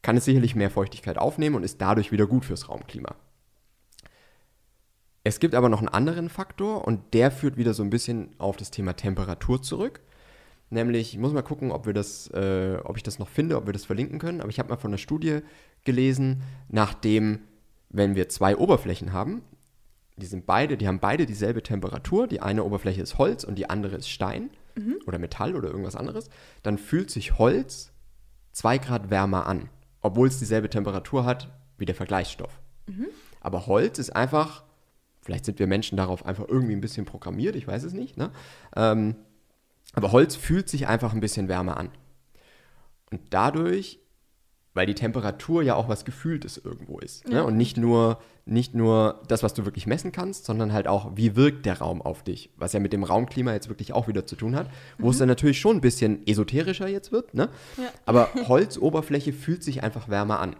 Kann 0.02 0.18
es 0.18 0.26
sicherlich 0.26 0.56
mehr 0.56 0.70
Feuchtigkeit 0.70 1.18
aufnehmen 1.18 1.56
und 1.56 1.64
ist 1.64 1.80
dadurch 1.82 2.12
wieder 2.12 2.28
gut 2.28 2.46
fürs 2.46 2.70
Raumklima. 2.70 3.16
Es 5.24 5.40
gibt 5.40 5.56
aber 5.56 5.68
noch 5.68 5.80
einen 5.80 5.90
anderen 5.90 6.30
Faktor 6.30 6.88
und 6.88 7.14
der 7.14 7.32
führt 7.32 7.58
wieder 7.58 7.74
so 7.74 7.84
ein 7.84 7.90
bisschen 7.90 8.30
auf 8.38 8.56
das 8.56 8.72
Thema 8.72 8.94
Temperatur 8.94 9.62
zurück. 9.62 10.00
Nämlich, 10.70 11.14
ich 11.14 11.20
muss 11.20 11.34
mal 11.34 11.44
gucken, 11.44 11.72
ob 11.72 11.86
wir 11.86 11.94
das, 11.94 12.30
äh, 12.32 12.78
ob 12.84 12.98
ich 12.98 13.04
das 13.04 13.20
noch 13.20 13.30
finde, 13.30 13.56
ob 13.56 13.66
wir 13.66 13.74
das 13.74 13.86
verlinken 13.86 14.20
können. 14.20 14.42
Aber 14.42 14.50
ich 14.50 14.60
habe 14.60 14.70
mal 14.70 14.78
von 14.78 14.92
einer 14.92 14.98
Studie 14.98 15.40
gelesen, 15.86 16.44
nachdem, 16.68 17.40
wenn 17.90 18.16
wir 18.16 18.28
zwei 18.30 18.58
Oberflächen 18.58 19.14
haben, 19.14 19.42
die 20.18 20.26
sind 20.26 20.46
beide, 20.46 20.78
die 20.78 20.88
haben 20.88 21.00
beide 21.00 21.26
dieselbe 21.26 21.64
Temperatur. 21.64 22.28
Die 22.28 22.42
eine 22.42 22.64
Oberfläche 22.64 23.02
ist 23.02 23.18
Holz 23.18 23.44
und 23.44 23.56
die 23.56 23.70
andere 23.70 23.96
ist 23.96 24.10
Stein 24.10 24.50
oder 25.06 25.20
Metall 25.20 25.56
oder 25.56 25.70
irgendwas 25.70 25.96
anderes. 25.96 26.30
Dann 26.64 26.78
fühlt 26.78 27.12
sich 27.12 27.38
Holz 27.38 27.92
zwei 28.52 28.78
Grad 28.78 29.10
wärmer 29.10 29.46
an, 29.46 29.70
obwohl 30.02 30.28
es 30.28 30.40
dieselbe 30.40 30.70
Temperatur 30.70 31.24
hat 31.24 31.50
wie 31.78 31.86
der 31.86 31.96
Vergleichsstoff. 31.96 32.60
Aber 33.40 33.68
Holz 33.68 34.00
ist 34.00 34.16
einfach, 34.16 34.64
vielleicht 35.22 35.46
sind 35.46 35.60
wir 35.60 35.68
Menschen 35.68 35.98
darauf 35.98 36.26
einfach 36.26 36.46
irgendwie 36.48 36.74
ein 36.74 36.82
bisschen 36.82 37.06
programmiert, 37.06 37.56
ich 37.56 37.68
weiß 37.68 37.84
es 37.84 37.94
nicht, 37.94 38.18
ne? 38.18 38.32
Ähm, 38.76 39.16
aber 39.94 40.12
Holz 40.12 40.36
fühlt 40.36 40.70
sich 40.70 40.88
einfach 40.88 41.14
ein 41.14 41.20
bisschen 41.20 41.48
wärmer 41.48 41.78
an. 41.78 41.90
Und 43.12 43.22
dadurch, 43.30 44.00
weil 44.74 44.86
die 44.86 44.96
Temperatur 44.96 45.64
ja 45.64 45.76
auch 45.76 45.90
was 45.90 46.06
Gefühltes 46.06 46.58
irgendwo 46.58 47.00
ist. 47.00 47.28
Ne? 47.28 47.38
Ja. 47.38 47.42
Und 47.42 47.58
nicht 47.58 47.78
nur, 47.78 48.20
nicht 48.46 48.76
nur 48.76 49.24
das, 49.28 49.42
was 49.42 49.54
du 49.54 49.66
wirklich 49.66 49.88
messen 49.88 50.12
kannst, 50.12 50.46
sondern 50.46 50.72
halt 50.72 50.88
auch, 50.88 51.12
wie 51.16 51.36
wirkt 51.36 51.66
der 51.66 51.80
Raum 51.80 52.02
auf 52.02 52.24
dich. 52.24 52.52
Was 52.58 52.74
ja 52.74 52.80
mit 52.80 52.94
dem 52.94 53.04
Raumklima 53.04 53.54
jetzt 53.54 53.70
wirklich 53.70 53.94
auch 53.94 54.08
wieder 54.08 54.26
zu 54.26 54.36
tun 54.36 54.56
hat. 54.56 54.70
Wo 55.00 55.10
es 55.10 55.18
dann 55.18 55.28
natürlich 55.28 55.60
schon 55.60 55.78
ein 55.78 55.82
bisschen 55.82 56.26
esoterischer 56.28 56.88
jetzt 56.88 57.12
wird. 57.12 57.34
Ne? 57.34 57.50
Ja. 57.78 57.90
Aber 58.06 58.30
Holzoberfläche 58.48 59.34
fühlt 59.34 59.64
sich 59.64 59.84
einfach 59.84 60.10
wärmer 60.10 60.40
an. 60.40 60.56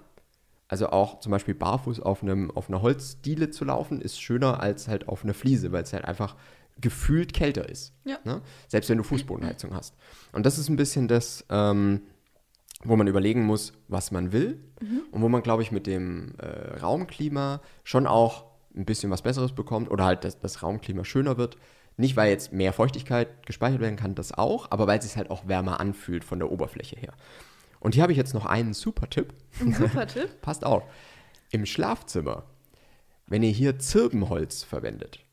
Also 0.68 0.90
auch 0.90 1.20
zum 1.20 1.32
Beispiel 1.32 1.54
barfuß 1.54 2.00
auf, 2.02 2.24
einem, 2.24 2.52
auf 2.52 2.70
einer 2.70 2.82
Holzdiele 2.82 3.52
zu 3.52 3.66
laufen, 3.66 4.02
ist 4.02 4.20
schöner 4.20 4.60
als 4.60 4.88
halt 4.88 5.08
auf 5.08 5.24
einer 5.24 5.34
Fliese, 5.34 5.72
weil 5.72 5.84
es 5.84 5.94
halt 5.94 6.06
einfach 6.06 6.36
gefühlt 6.82 7.34
kälter 7.34 7.68
ist. 7.68 7.94
Ja. 8.06 8.20
Ne? 8.24 8.42
Selbst 8.68 8.90
wenn 8.90 8.98
du 8.98 9.04
Fußbodenheizung 9.04 9.74
hast. 9.74 9.96
Und 10.32 10.46
das 10.46 10.58
ist 10.58 10.70
ein 10.70 10.76
bisschen 10.76 11.08
das, 11.08 11.46
ähm, 11.50 12.02
wo 12.84 12.96
man 12.96 13.08
überlegen 13.08 13.44
muss, 13.46 13.74
was 13.88 14.12
man 14.12 14.32
will 14.32 14.64
und 15.12 15.22
wo 15.22 15.30
man, 15.30 15.42
glaube 15.42 15.64
ich, 15.64 15.72
mit 15.72 15.88
dem 15.88 16.36
äh, 16.38 16.80
Raumklima 16.80 17.62
schon 17.84 18.06
auch 18.06 18.46
ein 18.76 18.86
bisschen 18.86 19.10
was 19.10 19.24
Besseres 19.24 19.54
bekommt 19.54 19.90
oder 19.90 20.06
halt 20.06 20.24
das, 20.24 20.40
das 20.40 20.62
Raumklima 20.62 21.04
schöner 21.04 21.38
wird. 21.38 21.58
Nicht, 22.00 22.16
weil 22.16 22.30
jetzt 22.30 22.54
mehr 22.54 22.74
Feuchtigkeit 22.74 23.46
gespeichert 23.48 23.82
werden 23.82 23.96
kann, 23.96 24.14
das 24.14 24.32
auch, 24.32 24.70
aber 24.70 24.86
weil 24.86 25.00
es 25.00 25.06
sich 25.06 25.18
halt 25.18 25.32
auch 25.32 25.48
wärmer 25.48 25.80
anfühlt 25.80 26.24
von 26.24 26.38
der 26.38 26.52
Oberfläche 26.52 26.96
her. 26.96 27.14
Und 27.80 27.96
hier 27.96 28.04
habe 28.04 28.12
ich 28.12 28.18
jetzt 28.18 28.36
noch 28.36 28.46
einen 28.46 28.74
super 28.74 29.10
Tipp. 29.10 29.34
Ein 29.60 29.74
super 29.74 30.06
Tipp. 30.06 30.30
Passt 30.42 30.64
auf. 30.64 30.84
Im 31.50 31.66
Schlafzimmer, 31.66 32.44
wenn 33.26 33.42
ihr 33.42 33.52
hier 33.52 33.80
Zirbenholz 33.80 34.64
verwendet, 34.64 35.26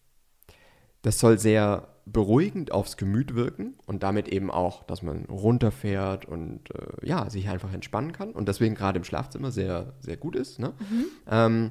das 1.05 1.19
soll 1.19 1.39
sehr 1.39 1.89
beruhigend 2.07 2.73
aufs 2.73 2.97
Gemüt 2.97 3.35
wirken 3.35 3.75
und 3.87 4.03
damit 4.03 4.29
eben 4.29 4.51
auch, 4.51 4.83
dass 4.85 5.03
man 5.03 5.25
runterfährt 5.27 6.27
und 6.27 6.71
äh, 6.75 7.07
ja, 7.07 7.31
sich 7.31 7.49
einfach 7.49 7.73
entspannen 7.73 8.13
kann 8.13 8.33
und 8.33 8.47
deswegen 8.49 8.75
gerade 8.75 8.99
im 8.99 9.05
Schlafzimmer 9.05 9.51
sehr, 9.51 9.95
sehr 10.01 10.17
gut 10.17 10.37
ist. 10.37 10.59
Ne? 10.59 10.75
Ähm, 11.31 11.71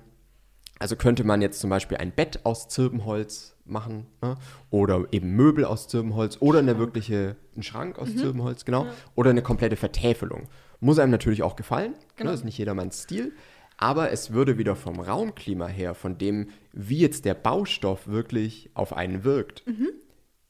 also 0.79 0.95
könnte 0.95 1.23
man 1.23 1.41
jetzt 1.41 1.59
zum 1.59 1.69
Beispiel 1.69 1.97
ein 1.97 2.11
Bett 2.11 2.45
aus 2.45 2.67
Zirbenholz 2.67 3.55
machen 3.65 4.07
ne? 4.21 4.35
oder 4.71 5.05
eben 5.11 5.31
Möbel 5.35 5.65
aus 5.65 5.87
Zirbenholz 5.87 6.37
oder 6.39 6.59
eine 6.59 6.77
wirkliche, 6.79 7.35
einen 7.53 7.63
Schrank 7.63 7.99
aus 7.99 8.15
Zirbenholz, 8.15 8.65
genau, 8.65 8.87
oder 9.15 9.29
eine 9.29 9.43
komplette 9.43 9.75
Vertäfelung. 9.75 10.47
Muss 10.79 10.99
einem 10.99 11.11
natürlich 11.11 11.43
auch 11.43 11.55
gefallen, 11.55 11.93
Genau. 12.15 12.31
ne? 12.31 12.35
ist 12.35 12.43
nicht 12.43 12.57
jedermanns 12.57 13.03
Stil, 13.03 13.33
aber 13.77 14.11
es 14.11 14.31
würde 14.31 14.57
wieder 14.57 14.75
vom 14.75 14.99
Raumklima 14.99 15.67
her, 15.67 15.93
von 15.93 16.17
dem, 16.17 16.49
wie 16.71 16.99
jetzt 16.99 17.25
der 17.25 17.33
Baustoff 17.33 18.07
wirklich 18.07 18.69
auf 18.73 18.93
einen 18.93 19.23
wirkt, 19.23 19.63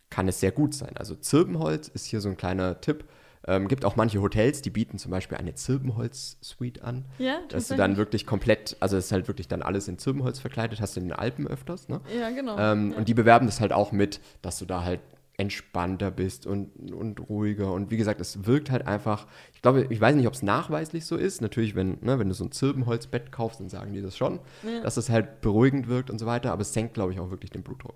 kann 0.09 0.27
es 0.27 0.39
sehr 0.39 0.51
gut 0.51 0.73
sein. 0.73 0.95
Also 0.95 1.15
Zirbenholz 1.15 1.87
ist 1.87 2.05
hier 2.05 2.21
so 2.21 2.29
ein 2.29 2.37
kleiner 2.37 2.81
Tipp. 2.81 3.05
Ähm, 3.45 3.67
gibt 3.67 3.83
auch 3.83 3.97
manche 3.97 4.21
Hotels, 4.21 4.61
die 4.61 4.69
bieten 4.69 4.97
zum 4.97 5.11
Beispiel 5.11 5.37
eine 5.37 5.53
Zirbenholz-Suite 5.53 6.81
an. 6.81 7.03
Ja, 7.17 7.39
Dass 7.49 7.67
du 7.67 7.75
dann 7.75 7.97
wirklich 7.97 8.25
komplett, 8.25 8.77
also 8.79 8.95
es 8.95 9.07
ist 9.07 9.11
halt 9.11 9.27
wirklich 9.27 9.49
dann 9.49 9.61
alles 9.61 9.89
in 9.89 9.97
Zirbenholz 9.97 10.39
verkleidet, 10.39 10.79
hast 10.79 10.95
du 10.95 11.01
in 11.01 11.07
den 11.07 11.13
Alpen 11.13 11.45
öfters, 11.47 11.89
ne? 11.89 11.99
Ja, 12.17 12.29
genau. 12.29 12.57
Ähm, 12.57 12.91
ja. 12.91 12.97
Und 12.97 13.07
die 13.09 13.13
bewerben 13.13 13.45
das 13.45 13.59
halt 13.59 13.73
auch 13.73 13.91
mit, 13.91 14.21
dass 14.41 14.59
du 14.59 14.65
da 14.65 14.85
halt 14.85 15.01
entspannter 15.37 16.11
bist 16.11 16.45
und, 16.45 16.91
und 16.93 17.19
ruhiger. 17.29 17.73
Und 17.73 17.89
wie 17.89 17.97
gesagt, 17.97 18.21
es 18.21 18.45
wirkt 18.45 18.69
halt 18.69 18.85
einfach, 18.87 19.27
ich 19.53 19.61
glaube, 19.61 19.87
ich 19.89 19.99
weiß 19.99 20.15
nicht, 20.15 20.27
ob 20.27 20.33
es 20.33 20.43
nachweislich 20.43 21.05
so 21.05 21.15
ist. 21.17 21.41
Natürlich, 21.41 21.73
wenn, 21.75 21.97
ne, 22.01 22.19
wenn 22.19 22.29
du 22.29 22.35
so 22.35 22.43
ein 22.43 22.51
Zirbenholzbett 22.51 23.31
kaufst, 23.31 23.59
dann 23.59 23.69
sagen 23.69 23.93
die 23.93 24.01
das 24.01 24.15
schon, 24.15 24.39
Ja. 24.63 24.81
dass 24.81 24.97
es 24.97 25.09
halt 25.09 25.41
beruhigend 25.41 25.87
wirkt 25.87 26.11
und 26.11 26.19
so 26.19 26.25
weiter. 26.25 26.51
Aber 26.51 26.61
es 26.61 26.73
senkt, 26.73 26.93
glaube 26.93 27.13
ich, 27.13 27.19
auch 27.19 27.31
wirklich 27.31 27.49
den 27.51 27.63
Blutdruck. 27.63 27.95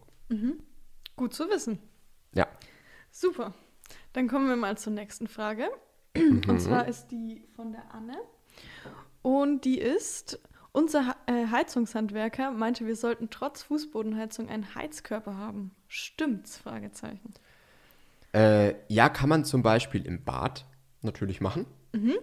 Gut 1.16 1.34
zu 1.34 1.50
wissen. 1.50 1.80
Ja. 2.34 2.48
Super. 3.12 3.54
Dann 4.14 4.28
kommen 4.28 4.48
wir 4.50 4.56
mal 4.56 4.78
zur 4.78 4.94
nächsten 4.94 5.28
Frage. 5.28 5.70
Mhm. 6.18 6.42
Und 6.48 6.60
zwar 6.60 6.88
ist 6.88 7.12
die 7.12 7.44
von 7.56 7.72
der 7.74 7.94
Anne. 7.94 8.18
Und 9.22 9.66
die 9.66 9.78
ist, 9.78 10.40
unser 10.78 11.16
äh, 11.26 11.48
Heizungshandwerker 11.52 12.52
meinte, 12.52 12.86
wir 12.86 12.96
sollten 12.96 13.32
trotz 13.32 13.64
Fußbodenheizung 13.64 14.48
einen 14.48 14.76
Heizkörper 14.76 15.36
haben. 15.36 15.72
Stimmt's? 15.88 16.58
Fragezeichen. 16.58 17.34
Äh, 18.32 18.76
ja, 18.88 19.10
kann 19.10 19.28
man 19.28 19.44
zum 19.44 19.64
Beispiel 19.64 20.06
im 20.06 20.24
Bad 20.24 20.66
natürlich 21.02 21.42
machen. 21.42 21.66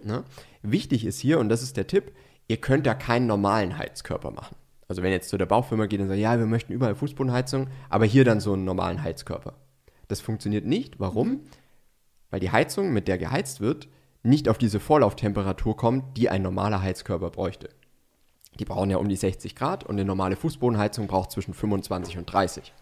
Ne? 0.03 0.23
Wichtig 0.61 1.05
ist 1.05 1.19
hier, 1.19 1.39
und 1.39 1.49
das 1.49 1.63
ist 1.63 1.75
der 1.75 1.87
Tipp, 1.87 2.13
ihr 2.47 2.55
könnt 2.57 2.85
da 2.85 2.93
keinen 2.93 3.27
normalen 3.27 3.77
Heizkörper 3.77 4.31
machen. 4.31 4.55
Also 4.87 5.01
wenn 5.01 5.09
ihr 5.09 5.15
jetzt 5.15 5.29
zu 5.29 5.37
der 5.37 5.47
Baufirma 5.47 5.87
geht 5.87 5.99
und 5.99 6.07
sagt, 6.07 6.19
ja, 6.19 6.39
wir 6.39 6.45
möchten 6.45 6.71
überall 6.71 6.95
Fußbodenheizung, 6.95 7.67
aber 7.89 8.05
hier 8.05 8.23
dann 8.23 8.39
so 8.39 8.53
einen 8.53 8.63
normalen 8.63 9.03
Heizkörper. 9.03 9.55
Das 10.07 10.21
funktioniert 10.21 10.65
nicht. 10.65 10.97
Warum? 10.97 11.41
Weil 12.29 12.39
die 12.39 12.51
Heizung, 12.51 12.93
mit 12.93 13.09
der 13.09 13.17
geheizt 13.17 13.59
wird, 13.59 13.89
nicht 14.23 14.47
auf 14.47 14.57
diese 14.57 14.79
Vorlauftemperatur 14.79 15.75
kommt, 15.75 16.15
die 16.15 16.29
ein 16.29 16.41
normaler 16.41 16.81
Heizkörper 16.81 17.31
bräuchte. 17.31 17.69
Die 18.59 18.65
brauchen 18.65 18.89
ja 18.89 18.97
um 18.97 19.09
die 19.09 19.15
60 19.15 19.55
Grad 19.55 19.83
und 19.83 19.95
eine 19.95 20.05
normale 20.05 20.35
Fußbodenheizung 20.35 21.07
braucht 21.07 21.31
zwischen 21.31 21.53
25 21.53 22.17
und 22.17 22.25
30. 22.31 22.73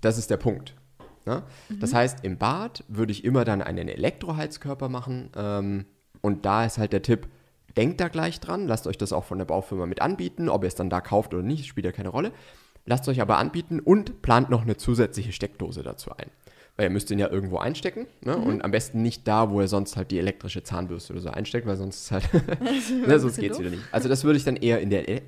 Das 0.00 0.18
ist 0.18 0.30
der 0.30 0.36
Punkt. 0.36 0.74
Ne? 1.24 1.42
Das 1.80 1.94
heißt, 1.94 2.24
im 2.24 2.38
Bad 2.38 2.84
würde 2.88 3.12
ich 3.12 3.24
immer 3.24 3.44
dann 3.44 3.62
einen 3.62 3.88
Elektroheizkörper 3.88 4.88
machen. 4.88 5.30
Ähm, 5.36 5.86
und 6.20 6.44
da 6.44 6.64
ist 6.64 6.78
halt 6.78 6.92
der 6.92 7.02
Tipp, 7.02 7.28
denkt 7.76 8.00
da 8.00 8.08
gleich 8.08 8.40
dran, 8.40 8.66
lasst 8.66 8.86
euch 8.86 8.98
das 8.98 9.12
auch 9.12 9.24
von 9.24 9.38
der 9.38 9.44
Baufirma 9.44 9.86
mit 9.86 10.02
anbieten, 10.02 10.48
ob 10.48 10.62
ihr 10.64 10.68
es 10.68 10.74
dann 10.74 10.90
da 10.90 11.00
kauft 11.00 11.34
oder 11.34 11.42
nicht, 11.42 11.66
spielt 11.66 11.84
ja 11.84 11.92
keine 11.92 12.08
Rolle. 12.08 12.32
Lasst 12.84 13.08
euch 13.08 13.20
aber 13.20 13.38
anbieten 13.38 13.78
und 13.78 14.22
plant 14.22 14.50
noch 14.50 14.62
eine 14.62 14.76
zusätzliche 14.76 15.32
Steckdose 15.32 15.82
dazu 15.82 16.10
ein. 16.16 16.30
Weil 16.76 16.86
ihr 16.86 16.90
müsst 16.90 17.10
den 17.10 17.18
ja 17.18 17.28
irgendwo 17.28 17.58
einstecken 17.58 18.06
ne? 18.22 18.34
und 18.36 18.64
am 18.64 18.70
besten 18.70 19.02
nicht 19.02 19.28
da, 19.28 19.50
wo 19.50 19.60
ihr 19.60 19.68
sonst 19.68 19.96
halt 19.96 20.10
die 20.10 20.18
elektrische 20.18 20.62
Zahnbürste 20.62 21.12
oder 21.12 21.20
so 21.20 21.28
einsteckt, 21.28 21.66
weil 21.66 21.76
sonst 21.76 22.04
ist 22.04 22.10
halt, 22.12 22.32
ne, 22.60 23.20
sonst 23.20 23.36
bisschen 23.36 23.42
geht 23.42 23.50
es 23.50 23.56
doof. 23.58 23.66
wieder 23.66 23.70
nicht. 23.70 23.82
Also 23.92 24.08
das 24.08 24.24
würde 24.24 24.38
ich 24.38 24.44
dann 24.44 24.56
eher 24.56 24.80
in 24.80 24.88
der, 24.88 25.08
äh, 25.08 25.20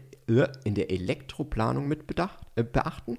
in 0.64 0.74
der 0.74 0.90
Elektroplanung 0.90 1.86
mit 1.86 2.06
bedacht, 2.06 2.38
äh, 2.56 2.62
beachten, 2.62 3.18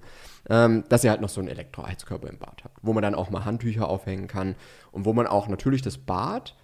ähm, 0.49 0.83
dass 0.89 1.03
ihr 1.03 1.11
halt 1.11 1.21
noch 1.21 1.29
so 1.29 1.39
einen 1.39 1.49
Elektroheizkörper 1.49 2.27
im 2.27 2.39
Bad 2.39 2.63
habt, 2.63 2.79
wo 2.81 2.93
man 2.93 3.03
dann 3.03 3.13
auch 3.13 3.29
mal 3.29 3.45
Handtücher 3.45 3.87
aufhängen 3.87 4.27
kann 4.27 4.55
und 4.91 5.05
wo 5.05 5.13
man 5.13 5.27
auch 5.27 5.47
natürlich 5.47 5.83
das 5.83 5.99
Bad 5.99 6.55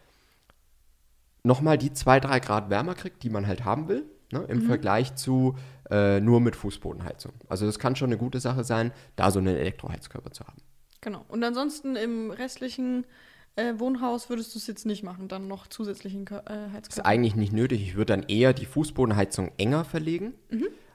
nochmal 1.43 1.77
die 1.77 1.91
2-3 1.91 2.39
Grad 2.39 2.69
wärmer 2.69 2.95
kriegt, 2.95 3.21
die 3.23 3.29
man 3.29 3.45
halt 3.45 3.65
haben 3.65 3.87
will, 3.87 4.05
ne, 4.31 4.45
im 4.47 4.63
Vergleich 4.63 5.15
zu 5.15 5.55
äh, 5.91 6.19
nur 6.19 6.39
mit 6.39 6.55
Fußbodenheizung. 6.55 7.33
Also 7.49 7.65
das 7.65 7.77
kann 7.77 7.95
schon 7.95 8.09
eine 8.09 8.17
gute 8.17 8.39
Sache 8.39 8.63
sein, 8.63 8.91
da 9.15 9.29
so 9.29 9.39
einen 9.39 9.55
Elektroheizkörper 9.55 10.31
zu 10.31 10.45
haben. 10.45 10.57
Genau. 11.01 11.25
Und 11.27 11.43
ansonsten 11.43 11.95
im 11.95 12.31
restlichen 12.31 13.05
äh, 13.55 13.73
Wohnhaus 13.77 14.29
würdest 14.29 14.53
du 14.55 14.59
es 14.59 14.67
jetzt 14.67 14.85
nicht 14.85 15.03
machen, 15.03 15.27
dann 15.27 15.47
noch 15.47 15.67
zusätzlichen 15.67 16.25
äh, 16.27 16.67
Ist 16.67 16.73
Heizkörper. 16.73 17.09
eigentlich 17.09 17.35
nicht 17.35 17.53
nötig. 17.53 17.81
Ich 17.81 17.95
würde 17.95 18.13
dann 18.13 18.23
eher 18.23 18.53
die 18.53 18.65
Fußbodenheizung 18.65 19.51
enger 19.57 19.83
verlegen. 19.83 20.33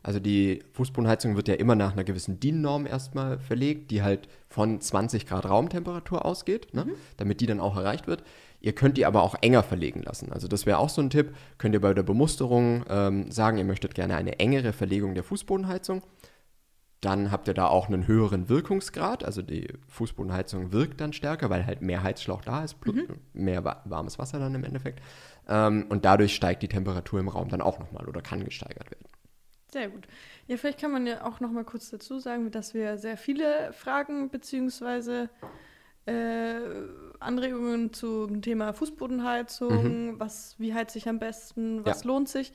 Also 0.03 0.21
die 0.21 0.63
Fußbodenheizung 0.73 1.35
wird 1.35 1.49
ja 1.49 1.55
immer 1.55 1.75
nach 1.75 1.93
einer 1.93 2.05
gewissen 2.05 2.39
DIN-Norm 2.39 2.87
erstmal 2.87 3.41
verlegt, 3.41 3.91
die 3.91 4.03
halt 4.03 4.29
von 4.49 4.81
20 4.81 5.27
Grad 5.27 5.45
Raumtemperatur 5.47 6.25
ausgeht, 6.25 6.73
ne? 6.73 6.87
damit 7.17 7.41
die 7.41 7.47
dann 7.47 7.59
auch 7.59 7.77
erreicht 7.77 8.07
wird. 8.07 8.23
Ihr 8.61 8.73
könnt 8.73 8.97
die 8.97 9.05
aber 9.05 9.23
auch 9.23 9.35
enger 9.43 9.65
verlegen 9.65 10.03
lassen. 10.03 10.33
Also 10.33 10.47
das 10.47 10.65
wäre 10.65 10.79
auch 10.79 10.89
so 10.89 11.03
ein 11.03 11.11
Tipp. 11.11 11.35
Könnt 11.59 11.75
ihr 11.75 11.81
bei 11.81 11.93
der 11.93 12.05
Bemusterung 12.05 12.85
ähm, 12.89 13.31
sagen, 13.33 13.59
ihr 13.59 13.65
möchtet 13.65 13.95
gerne 13.97 14.17
eine 14.17 14.39
engere 14.39 14.73
Verlegung 14.73 15.15
der 15.15 15.25
Fußbodenheizung. 15.25 16.03
Dann 17.07 17.31
habt 17.31 17.47
ihr 17.47 17.55
da 17.55 17.69
auch 17.69 17.87
einen 17.87 18.09
höheren 18.09 18.49
Wirkungsgrad. 18.49 19.23
Also 19.23 19.41
die 19.41 19.69
Fußbodenheizung 19.87 20.73
wirkt 20.73 21.01
dann 21.01 21.13
stärker, 21.13 21.51
weil 21.51 21.65
halt 21.65 21.81
mehr 21.81 22.03
Heizschlauch 22.03 22.41
da 22.43 22.65
ist, 22.65 22.81
plus 22.81 22.97
mehr 23.33 23.63
wa 23.63 23.81
warmes 23.85 24.19
Wasser 24.19 24.41
dann 24.41 24.57
im 24.57 24.65
Endeffekt. 24.65 25.01
Ähm, 25.49 25.87
und 25.89 26.05
dadurch 26.05 26.35
steigt 26.35 26.65
die 26.65 26.69
Temperatur 26.69 27.21
im 27.21 27.29
Raum 27.29 27.49
dann 27.49 27.61
auch 27.61 27.79
nochmal 27.79 28.09
oder 28.09 28.23
kann 28.23 28.45
gesteigert 28.45 28.91
werden. 28.91 29.05
Sehr 29.71 29.89
gut. 29.89 30.09
Ja, 30.49 30.57
vielleicht 30.57 30.81
kann 30.81 30.91
man 30.91 31.07
ja 31.07 31.25
auch 31.25 31.39
noch 31.39 31.53
mal 31.53 31.63
kurz 31.63 31.91
dazu 31.91 32.19
sagen, 32.19 32.51
dass 32.51 32.75
wir 32.75 32.99
sehr 32.99 33.17
viele 33.17 33.73
Fragen 33.73 34.29
beziehungsweise 34.29 35.31
äh, 36.07 36.57
Anregungen 37.21 37.93
zum 37.93 38.43
Thema 38.43 38.73
Fußbodenheizung, 38.73 40.19
was, 40.19 40.57
wie 40.59 40.75
heizt 40.75 40.95
sich 40.95 41.09
am 41.09 41.21
besten, 41.21 41.87
was 41.87 42.03
lohnt 42.03 42.29
sich, 42.29 42.53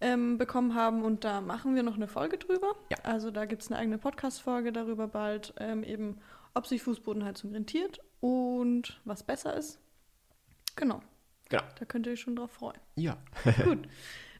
ähm, 0.00 0.38
bekommen 0.38 0.74
haben 0.74 1.02
und 1.02 1.24
da 1.24 1.40
machen 1.40 1.74
wir 1.74 1.82
noch 1.82 1.96
eine 1.96 2.08
Folge 2.08 2.38
drüber. 2.38 2.74
Ja. 2.90 2.98
Also 3.02 3.30
da 3.30 3.44
gibt 3.46 3.62
es 3.62 3.70
eine 3.70 3.78
eigene 3.80 3.98
Podcast-Folge 3.98 4.72
darüber 4.72 5.08
bald, 5.08 5.54
ähm, 5.58 5.82
eben 5.82 6.18
ob 6.54 6.66
sich 6.66 6.82
Fußbodenheizung 6.82 7.52
rentiert 7.52 8.00
und 8.20 9.00
was 9.04 9.22
besser 9.22 9.54
ist. 9.56 9.78
Genau, 10.76 11.00
Genau. 11.48 11.62
da 11.78 11.84
könnt 11.84 12.06
ihr 12.06 12.12
euch 12.12 12.20
schon 12.20 12.36
drauf 12.36 12.52
freuen. 12.52 12.78
Ja. 12.96 13.16
Gut, 13.64 13.88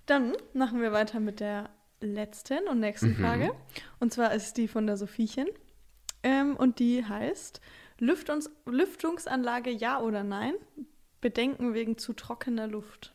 dann 0.06 0.34
machen 0.52 0.80
wir 0.80 0.92
weiter 0.92 1.20
mit 1.20 1.40
der 1.40 1.70
letzten 2.00 2.68
und 2.68 2.78
nächsten 2.80 3.10
Mhm. 3.10 3.16
Frage. 3.16 3.52
Und 3.98 4.12
zwar 4.12 4.32
ist 4.32 4.56
die 4.56 4.68
von 4.68 4.86
der 4.86 4.96
Sophiechen. 4.96 5.48
Ähm, 6.22 6.56
und 6.56 6.78
die 6.78 7.04
heißt: 7.04 7.60
Lüftungs 7.98 8.50
Lüftungsanlage 8.66 9.70
ja 9.70 10.00
oder 10.00 10.22
nein? 10.22 10.54
Bedenken 11.20 11.74
wegen 11.74 11.98
zu 11.98 12.12
trockener 12.12 12.68
Luft. 12.68 13.12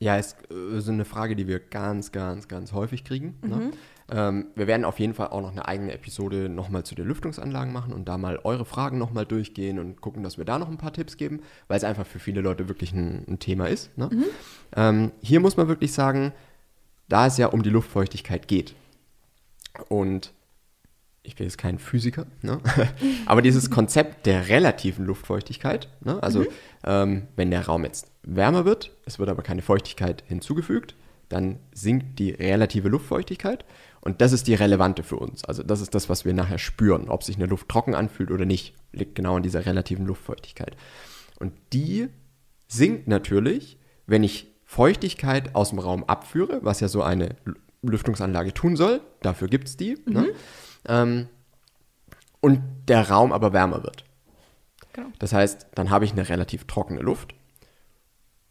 Ja, 0.00 0.16
ist 0.16 0.36
äh, 0.50 0.80
so 0.80 0.92
eine 0.92 1.04
Frage, 1.04 1.36
die 1.36 1.46
wir 1.46 1.60
ganz, 1.60 2.12
ganz, 2.12 2.48
ganz 2.48 2.72
häufig 2.72 3.04
kriegen. 3.04 3.38
Mhm. 3.42 3.48
Ne? 3.48 3.70
Ähm, 4.10 4.46
wir 4.54 4.66
werden 4.66 4.84
auf 4.84 4.98
jeden 4.98 5.14
Fall 5.14 5.28
auch 5.28 5.40
noch 5.40 5.52
eine 5.52 5.66
eigene 5.66 5.92
Episode 5.92 6.48
nochmal 6.48 6.84
zu 6.84 6.94
den 6.94 7.06
Lüftungsanlagen 7.06 7.72
machen 7.72 7.92
und 7.92 8.06
da 8.06 8.18
mal 8.18 8.38
eure 8.44 8.64
Fragen 8.64 8.98
nochmal 8.98 9.24
durchgehen 9.24 9.78
und 9.78 10.00
gucken, 10.00 10.22
dass 10.22 10.36
wir 10.36 10.44
da 10.44 10.58
noch 10.58 10.68
ein 10.68 10.76
paar 10.76 10.92
Tipps 10.92 11.16
geben, 11.16 11.40
weil 11.68 11.78
es 11.78 11.84
einfach 11.84 12.06
für 12.06 12.18
viele 12.18 12.42
Leute 12.42 12.68
wirklich 12.68 12.92
ein, 12.92 13.24
ein 13.28 13.38
Thema 13.38 13.66
ist. 13.68 13.96
Ne? 13.96 14.10
Mhm. 14.12 14.24
Ähm, 14.76 15.12
hier 15.22 15.40
muss 15.40 15.56
man 15.56 15.68
wirklich 15.68 15.92
sagen, 15.92 16.32
da 17.08 17.26
es 17.26 17.38
ja 17.38 17.46
um 17.46 17.62
die 17.62 17.70
Luftfeuchtigkeit 17.70 18.48
geht 18.48 18.74
und 19.88 20.32
ich 21.24 21.34
bin 21.36 21.46
jetzt 21.46 21.58
kein 21.58 21.78
Physiker, 21.78 22.26
ne? 22.42 22.60
aber 23.26 23.42
dieses 23.42 23.70
Konzept 23.70 24.26
der 24.26 24.48
relativen 24.48 25.06
Luftfeuchtigkeit, 25.06 25.88
ne? 26.02 26.22
also 26.22 26.44
ähm, 26.84 27.26
wenn 27.34 27.50
der 27.50 27.66
Raum 27.66 27.84
jetzt 27.84 28.12
wärmer 28.22 28.64
wird, 28.64 28.92
es 29.06 29.18
wird 29.18 29.30
aber 29.30 29.42
keine 29.42 29.62
Feuchtigkeit 29.62 30.22
hinzugefügt, 30.28 30.94
dann 31.30 31.58
sinkt 31.72 32.18
die 32.18 32.30
relative 32.30 32.88
Luftfeuchtigkeit 32.88 33.64
und 34.02 34.20
das 34.20 34.32
ist 34.32 34.46
die 34.46 34.54
relevante 34.54 35.02
für 35.02 35.16
uns. 35.16 35.44
Also 35.44 35.62
das 35.62 35.80
ist 35.80 35.94
das, 35.94 36.10
was 36.10 36.26
wir 36.26 36.34
nachher 36.34 36.58
spüren, 36.58 37.08
ob 37.08 37.24
sich 37.24 37.36
eine 37.36 37.46
Luft 37.46 37.70
trocken 37.70 37.94
anfühlt 37.94 38.30
oder 38.30 38.44
nicht, 38.44 38.74
liegt 38.92 39.14
genau 39.14 39.36
an 39.36 39.42
dieser 39.42 39.64
relativen 39.64 40.06
Luftfeuchtigkeit. 40.06 40.76
Und 41.40 41.54
die 41.72 42.08
sinkt 42.68 43.08
natürlich, 43.08 43.78
wenn 44.06 44.22
ich 44.22 44.52
Feuchtigkeit 44.64 45.54
aus 45.54 45.70
dem 45.70 45.78
Raum 45.78 46.04
abführe, 46.04 46.60
was 46.62 46.80
ja 46.80 46.88
so 46.88 47.02
eine 47.02 47.36
Lüftungsanlage 47.82 48.52
tun 48.52 48.76
soll. 48.76 49.00
Dafür 49.22 49.48
gibt 49.48 49.68
es 49.68 49.76
die. 49.76 49.98
Ne? 50.06 50.28
Ähm, 50.86 51.28
und 52.40 52.60
der 52.88 53.08
Raum 53.10 53.32
aber 53.32 53.52
wärmer 53.52 53.82
wird. 53.82 54.04
Genau. 54.92 55.08
Das 55.18 55.32
heißt, 55.32 55.68
dann 55.74 55.90
habe 55.90 56.04
ich 56.04 56.12
eine 56.12 56.28
relativ 56.28 56.64
trockene 56.64 57.00
Luft. 57.00 57.34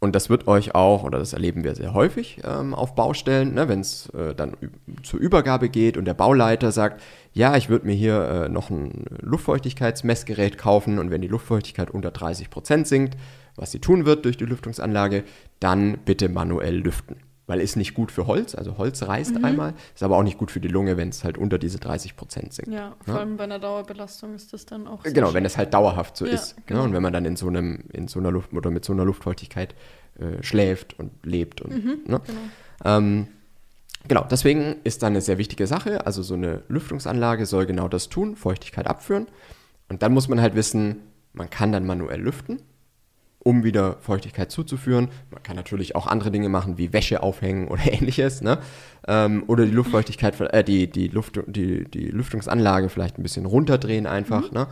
Und 0.03 0.15
das 0.15 0.29
wird 0.29 0.47
euch 0.47 0.75
auch, 0.75 1.05
oder 1.05 1.17
das 1.17 1.31
erleben 1.31 1.63
wir 1.63 1.75
sehr 1.75 1.93
häufig 1.93 2.41
ähm, 2.43 2.73
auf 2.73 2.93
Baustellen, 2.93 3.53
ne, 3.53 3.69
wenn 3.69 3.79
es 3.79 4.09
äh, 4.09 4.35
dann 4.35 4.57
zur 5.01 5.21
Übergabe 5.21 5.69
geht 5.69 5.95
und 5.95 6.03
der 6.03 6.13
Bauleiter 6.13 6.73
sagt, 6.73 7.01
ja, 7.31 7.55
ich 7.55 7.69
würde 7.69 7.85
mir 7.85 7.93
hier 7.93 8.21
äh, 8.27 8.49
noch 8.49 8.69
ein 8.69 9.05
Luftfeuchtigkeitsmessgerät 9.21 10.57
kaufen 10.57 10.99
und 10.99 11.09
wenn 11.09 11.21
die 11.21 11.29
Luftfeuchtigkeit 11.29 11.89
unter 11.89 12.11
30 12.11 12.49
Prozent 12.49 12.85
sinkt, 12.85 13.15
was 13.55 13.71
sie 13.71 13.79
tun 13.79 14.05
wird 14.05 14.25
durch 14.25 14.35
die 14.35 14.43
Lüftungsanlage, 14.43 15.23
dann 15.61 15.99
bitte 16.03 16.27
manuell 16.27 16.75
lüften. 16.75 17.15
Weil 17.45 17.59
ist 17.59 17.75
nicht 17.75 17.93
gut 17.93 18.09
für 18.11 18.25
Holz, 18.25 18.55
also 18.55 18.77
Holz 18.77 19.03
reißt 19.03 19.43
einmal, 19.43 19.73
ist 19.93 20.01
aber 20.01 20.17
auch 20.17 20.23
nicht 20.23 20.37
gut 20.37 20.49
für 20.49 20.61
die 20.61 20.69
Lunge, 20.69 20.95
wenn 20.95 21.09
es 21.09 21.25
halt 21.25 21.37
unter 21.37 21.57
diese 21.57 21.77
30 21.77 22.15
Prozent 22.15 22.53
sinkt. 22.53 22.71
Ja, 22.71 22.95
vor 23.03 23.15
allem 23.19 23.35
bei 23.35 23.43
einer 23.43 23.59
Dauerbelastung 23.59 24.33
ist 24.33 24.53
das 24.53 24.65
dann 24.65 24.87
auch. 24.87 25.03
sehr 25.03 25.11
Genau, 25.11 25.33
wenn 25.33 25.43
es 25.43 25.57
halt 25.57 25.73
dauerhaft 25.73 26.15
so 26.15 26.25
Ja, 26.25 26.31
ist. 26.31 26.55
genau. 26.67 26.79
Ne? 26.81 26.85
Und 26.87 26.93
wenn 26.93 27.03
man 27.03 27.11
dann 27.11 27.25
in 27.25 27.35
so 27.35 27.47
einem, 27.49 27.83
in 27.91 28.07
so 28.07 28.19
einer 28.19 28.31
Luft 28.31 28.53
oder 28.53 28.71
mit 28.71 28.85
so 28.85 28.93
einer 28.93 29.03
Luftfeuchtigkeit 29.03 29.75
äh, 30.19 30.41
schläft 30.41 30.97
und 30.97 31.11
lebt 31.25 31.59
und 31.59 32.07
ne? 32.07 32.21
Genau. 32.25 32.39
ähm, 32.85 33.27
genau, 34.07 34.25
deswegen 34.31 34.77
ist 34.85 35.03
dann 35.03 35.11
eine 35.11 35.19
sehr 35.21 35.37
wichtige 35.37 35.67
Sache. 35.67 36.05
Also 36.05 36.23
so 36.23 36.35
eine 36.35 36.63
Lüftungsanlage 36.69 37.45
soll 37.45 37.65
genau 37.65 37.89
das 37.89 38.07
tun, 38.07 38.37
Feuchtigkeit 38.37 38.87
abführen. 38.87 39.27
Und 39.89 40.01
dann 40.01 40.13
muss 40.13 40.29
man 40.29 40.39
halt 40.39 40.55
wissen, 40.55 40.97
man 41.33 41.49
kann 41.49 41.73
dann 41.73 41.85
manuell 41.85 42.21
lüften, 42.21 42.61
um 43.43 43.63
wieder 43.63 43.97
Feuchtigkeit 43.99 44.51
zuzuführen. 44.51 45.09
Man 45.31 45.43
kann 45.43 45.55
natürlich 45.55 45.95
auch 45.95 46.07
andere 46.07 46.31
Dinge 46.31 46.49
machen, 46.49 46.77
wie 46.77 46.93
Wäsche 46.93 47.21
aufhängen 47.23 47.67
oder 47.67 47.81
ähnliches, 47.91 48.41
ne? 48.41 48.59
Ähm, 49.07 49.43
oder 49.47 49.65
die 49.65 49.71
Luftfeuchtigkeit, 49.71 50.39
äh, 50.39 50.63
die, 50.63 50.89
die, 50.89 51.09
Luft, 51.09 51.39
die, 51.47 51.83
die 51.85 52.07
Lüftungsanlage 52.07 52.89
vielleicht 52.89 53.17
ein 53.17 53.23
bisschen 53.23 53.45
runterdrehen 53.45 54.07
einfach, 54.07 54.51
ne? 54.51 54.67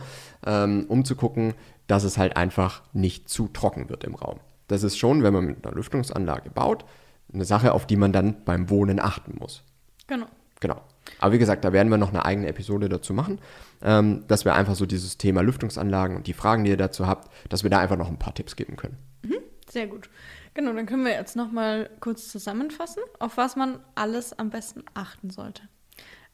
Ähm, 0.46 0.86
um 0.88 1.04
zu 1.04 1.16
gucken, 1.16 1.54
dass 1.86 2.04
es 2.04 2.18
halt 2.18 2.36
einfach 2.36 2.82
nicht 2.92 3.28
zu 3.28 3.48
trocken 3.48 3.88
wird 3.88 4.04
im 4.04 4.14
Raum. 4.14 4.40
Das 4.68 4.82
ist 4.82 4.96
schon, 4.96 5.22
wenn 5.22 5.34
man 5.34 5.44
mit 5.44 5.66
einer 5.66 5.76
Lüftungsanlage 5.76 6.50
baut, 6.50 6.84
eine 7.32 7.44
Sache, 7.44 7.72
auf 7.72 7.86
die 7.86 7.96
man 7.96 8.12
dann 8.12 8.44
beim 8.44 8.70
Wohnen 8.70 9.00
achten 9.00 9.36
muss. 9.38 9.62
Genau. 10.06 10.26
Genau. 10.60 10.80
Aber 11.18 11.32
wie 11.32 11.38
gesagt, 11.38 11.64
da 11.64 11.72
werden 11.72 11.88
wir 11.90 11.98
noch 11.98 12.10
eine 12.10 12.24
eigene 12.24 12.46
Episode 12.48 12.88
dazu 12.88 13.12
machen, 13.14 13.40
ähm, 13.82 14.24
dass 14.28 14.44
wir 14.44 14.54
einfach 14.54 14.74
so 14.74 14.86
dieses 14.86 15.18
Thema 15.18 15.42
Lüftungsanlagen 15.42 16.16
und 16.16 16.26
die 16.26 16.32
Fragen, 16.32 16.64
die 16.64 16.70
ihr 16.70 16.76
dazu 16.76 17.06
habt, 17.06 17.30
dass 17.48 17.62
wir 17.64 17.70
da 17.70 17.78
einfach 17.78 17.96
noch 17.96 18.08
ein 18.08 18.18
paar 18.18 18.34
Tipps 18.34 18.56
geben 18.56 18.76
können. 18.76 18.96
Sehr 19.70 19.86
gut. 19.86 20.10
Genau, 20.54 20.72
dann 20.74 20.84
können 20.84 21.04
wir 21.06 21.12
jetzt 21.12 21.34
nochmal 21.34 21.88
kurz 22.00 22.28
zusammenfassen, 22.28 23.02
auf 23.20 23.38
was 23.38 23.56
man 23.56 23.80
alles 23.94 24.38
am 24.38 24.50
besten 24.50 24.84
achten 24.92 25.30
sollte. 25.30 25.62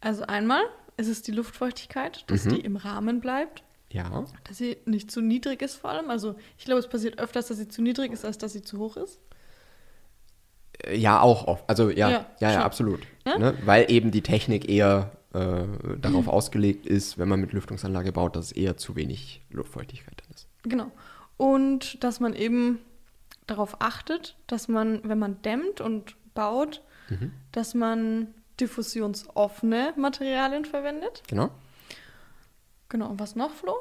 Also 0.00 0.24
einmal 0.24 0.62
ist 0.96 1.06
es 1.06 1.22
die 1.22 1.30
Luftfeuchtigkeit, 1.30 2.24
dass 2.28 2.44
Mhm. 2.44 2.48
die 2.50 2.60
im 2.62 2.74
Rahmen 2.76 3.20
bleibt, 3.20 3.62
Ja. 3.90 4.24
dass 4.48 4.58
sie 4.58 4.76
nicht 4.86 5.12
zu 5.12 5.20
niedrig 5.20 5.62
ist 5.62 5.76
vor 5.76 5.90
allem. 5.90 6.10
Also 6.10 6.34
ich 6.58 6.64
glaube, 6.64 6.80
es 6.80 6.88
passiert 6.88 7.20
öfters, 7.20 7.46
dass 7.46 7.58
sie 7.58 7.68
zu 7.68 7.80
niedrig 7.80 8.10
ist, 8.12 8.24
als 8.24 8.38
dass 8.38 8.52
sie 8.54 8.62
zu 8.62 8.78
hoch 8.80 8.96
ist. 8.96 9.20
Äh, 10.84 10.96
Ja, 10.96 11.20
auch 11.20 11.46
oft. 11.46 11.64
Also 11.68 11.90
ja, 11.90 12.10
Ja, 12.10 12.26
ja, 12.40 12.52
ja, 12.52 12.64
absolut. 12.64 13.00
Ja? 13.28 13.38
Ne? 13.38 13.58
Weil 13.64 13.90
eben 13.90 14.10
die 14.10 14.22
Technik 14.22 14.68
eher 14.68 15.12
äh, 15.34 15.64
darauf 16.00 16.28
ausgelegt 16.28 16.86
ist, 16.86 17.18
wenn 17.18 17.28
man 17.28 17.40
mit 17.40 17.52
Lüftungsanlage 17.52 18.12
baut, 18.12 18.36
dass 18.36 18.46
es 18.46 18.52
eher 18.52 18.76
zu 18.76 18.96
wenig 18.96 19.42
Luftfeuchtigkeit 19.50 20.22
dann 20.22 20.34
ist. 20.34 20.48
Genau. 20.62 20.90
Und 21.36 22.02
dass 22.02 22.20
man 22.20 22.34
eben 22.34 22.78
darauf 23.46 23.80
achtet, 23.80 24.36
dass 24.46 24.68
man, 24.68 25.00
wenn 25.04 25.18
man 25.18 25.40
dämmt 25.42 25.80
und 25.80 26.16
baut, 26.34 26.82
Mhm. 27.10 27.32
dass 27.52 27.74
man 27.74 28.28
diffusionsoffene 28.60 29.94
Materialien 29.96 30.64
verwendet. 30.66 31.22
Genau. 31.28 31.50
Genau. 32.90 33.08
Und 33.08 33.20
was 33.20 33.34
noch, 33.36 33.50
Flo? 33.54 33.74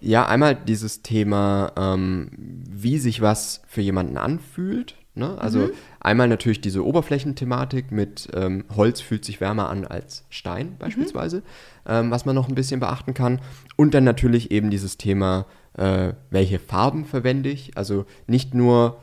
Ja, 0.00 0.26
einmal 0.26 0.54
dieses 0.56 1.02
Thema, 1.02 1.72
ähm, 1.76 2.30
wie 2.36 2.98
sich 2.98 3.20
was 3.20 3.62
für 3.66 3.80
jemanden 3.80 4.18
anfühlt. 4.18 4.96
Ne? 5.14 5.36
Also 5.38 5.68
einmal 6.00 6.26
natürlich 6.26 6.62
diese 6.62 6.84
Oberflächenthematik 6.86 7.92
mit 7.92 8.28
ähm, 8.34 8.64
Holz 8.74 9.02
fühlt 9.02 9.26
sich 9.26 9.42
wärmer 9.42 9.68
an 9.68 9.84
als 9.84 10.24
Stein 10.30 10.76
beispielsweise, 10.78 11.42
ähm, 11.86 12.10
was 12.10 12.24
man 12.24 12.34
noch 12.34 12.48
ein 12.48 12.54
bisschen 12.54 12.80
beachten 12.80 13.12
kann. 13.12 13.40
Und 13.76 13.92
dann 13.92 14.04
natürlich 14.04 14.50
eben 14.50 14.70
dieses 14.70 14.96
Thema, 14.96 15.44
äh, 15.74 16.14
welche 16.30 16.58
Farben 16.58 17.04
verwende 17.04 17.50
ich. 17.50 17.76
Also 17.76 18.06
nicht 18.26 18.54
nur, 18.54 19.00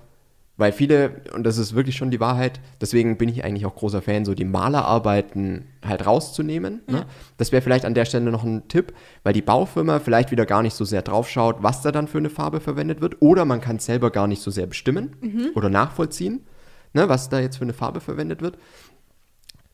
weil 0.60 0.74
viele, 0.74 1.22
und 1.34 1.45
das 1.45 1.58
ist 1.58 1.74
wirklich 1.74 1.95
schon 1.95 2.12
die 2.12 2.19
Wahrheit, 2.19 2.60
deswegen 2.82 3.17
bin 3.17 3.30
ich 3.30 3.45
eigentlich 3.45 3.65
auch 3.65 3.76
großer 3.76 4.02
Fan, 4.02 4.26
so 4.26 4.34
die 4.34 4.43
Malerarbeiten 4.43 5.69
halt 5.86 6.06
rauszunehmen. 6.06 6.82
Ne? 6.86 7.06
Das 7.38 7.54
wäre 7.54 7.62
vielleicht 7.62 7.86
an 7.86 7.93
der 7.93 8.04
Stelle 8.04 8.30
noch 8.30 8.43
ein 8.43 8.67
Tipp, 8.67 8.91
weil 9.24 9.32
die 9.32 9.41
Baufirma 9.41 10.00
vielleicht 10.00 10.32
wieder 10.32 10.45
gar 10.45 10.62
nicht 10.62 10.74
so 10.74 10.84
sehr 10.84 11.02
drauf 11.02 11.30
schaut, 11.30 11.63
was 11.63 11.82
da 11.82 11.93
dann 11.93 12.10
für 12.10 12.17
eine 12.17 12.30
Farbe 12.30 12.60
verwendet 12.60 13.00
wird. 13.00 13.22
Oder 13.22 13.45
man 13.45 13.62
kann 13.62 13.78
es 13.78 13.86
selber 13.86 14.12
gar 14.12 14.28
nicht 14.28 14.41
so 14.41 14.52
sehr 14.52 14.67
bestimmen 14.67 15.15
oder 15.56 15.69
nachvollziehen, 15.69 16.45
ne, 16.91 17.08
was 17.08 17.30
da 17.30 17.39
jetzt 17.39 17.56
für 17.56 17.63
eine 17.63 17.74
Farbe 17.74 18.02
verwendet 18.02 18.41
wird. 18.41 18.58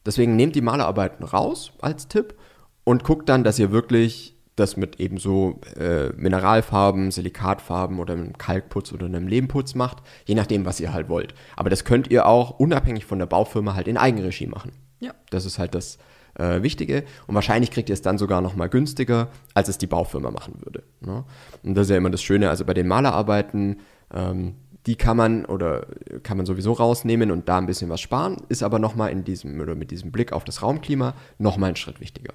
Deswegen 0.06 0.36
nehmt 0.36 0.56
die 0.56 0.62
Malerarbeiten 0.62 1.26
raus 1.26 1.72
als 1.82 2.08
Tipp 2.08 2.36
und 2.84 3.04
guckt 3.04 3.28
dann, 3.28 3.44
dass 3.44 3.58
ihr 3.58 3.72
wirklich 3.72 4.35
das 4.56 4.78
mit 4.78 5.00
eben 5.00 5.18
so 5.18 5.60
äh, 5.78 6.10
Mineralfarben, 6.16 7.12
Silikatfarben 7.12 8.00
oder 8.00 8.14
einem 8.14 8.38
Kalkputz 8.38 8.94
oder 8.94 9.06
einem 9.06 9.28
Lehmputz 9.28 9.76
macht, 9.76 9.98
je 10.26 10.36
nachdem, 10.36 10.66
was 10.66 10.80
ihr 10.80 10.94
halt 10.94 11.10
wollt. 11.10 11.34
Aber 11.56 11.70
das 11.70 11.84
könnt 11.84 12.10
ihr 12.10 12.26
auch 12.26 12.60
unabhängig 12.60 13.06
von 13.06 13.20
der 13.20 13.26
Baufirma 13.26 13.76
halt 13.76 13.88
in 13.88 13.98
Eigenregie 13.98 14.48
machen. 14.48 14.72
Ja. 15.00 15.14
Das 15.30 15.46
ist 15.46 15.60
halt 15.60 15.76
das 15.76 15.98
äh, 16.36 16.62
Wichtige. 16.64 17.04
Und 17.28 17.36
wahrscheinlich 17.36 17.72
kriegt 17.72 17.90
ihr 17.90 17.94
es 17.94 18.02
dann 18.02 18.18
sogar 18.18 18.42
noch 18.42 18.56
mal 18.56 18.70
günstiger, 18.70 19.28
als 19.54 19.68
es 19.68 19.78
die 19.78 19.88
Baufirma 19.88 20.32
machen 20.32 20.62
würde. 20.64 20.84
Ne? 21.02 21.26
Und 21.64 21.76
das 21.76 21.88
ist 21.88 21.92
ja 21.92 21.98
immer 21.98 22.10
das 22.10 22.24
Schöne. 22.24 22.50
Also 22.50 22.64
bei 22.64 22.74
den 22.74 22.88
Malerarbeiten, 22.88 23.82
ähm, 24.14 24.56
die 24.86 24.96
kann 24.96 25.18
man 25.18 25.46
oder 25.46 25.88
kann 26.24 26.38
man 26.38 26.46
sowieso 26.46 26.74
rausnehmen 26.74 27.32
und 27.32 27.50
da 27.50 27.58
ein 27.58 27.66
bisschen 27.66 27.90
was 27.90 28.02
sparen, 28.02 28.38
ist 28.50 28.64
aber 28.64 28.80
noch 28.80 28.96
mal 28.96 29.08
in 29.08 29.24
diesem 29.24 29.60
oder 29.60 29.76
mit 29.76 29.92
diesem 29.92 30.12
Blick 30.12 30.32
auf 30.32 30.44
das 30.44 30.62
Raumklima 30.62 31.16
noch 31.40 31.58
mal 31.58 31.68
einen 31.68 31.76
Schritt 31.76 32.00
wichtiger. 32.00 32.34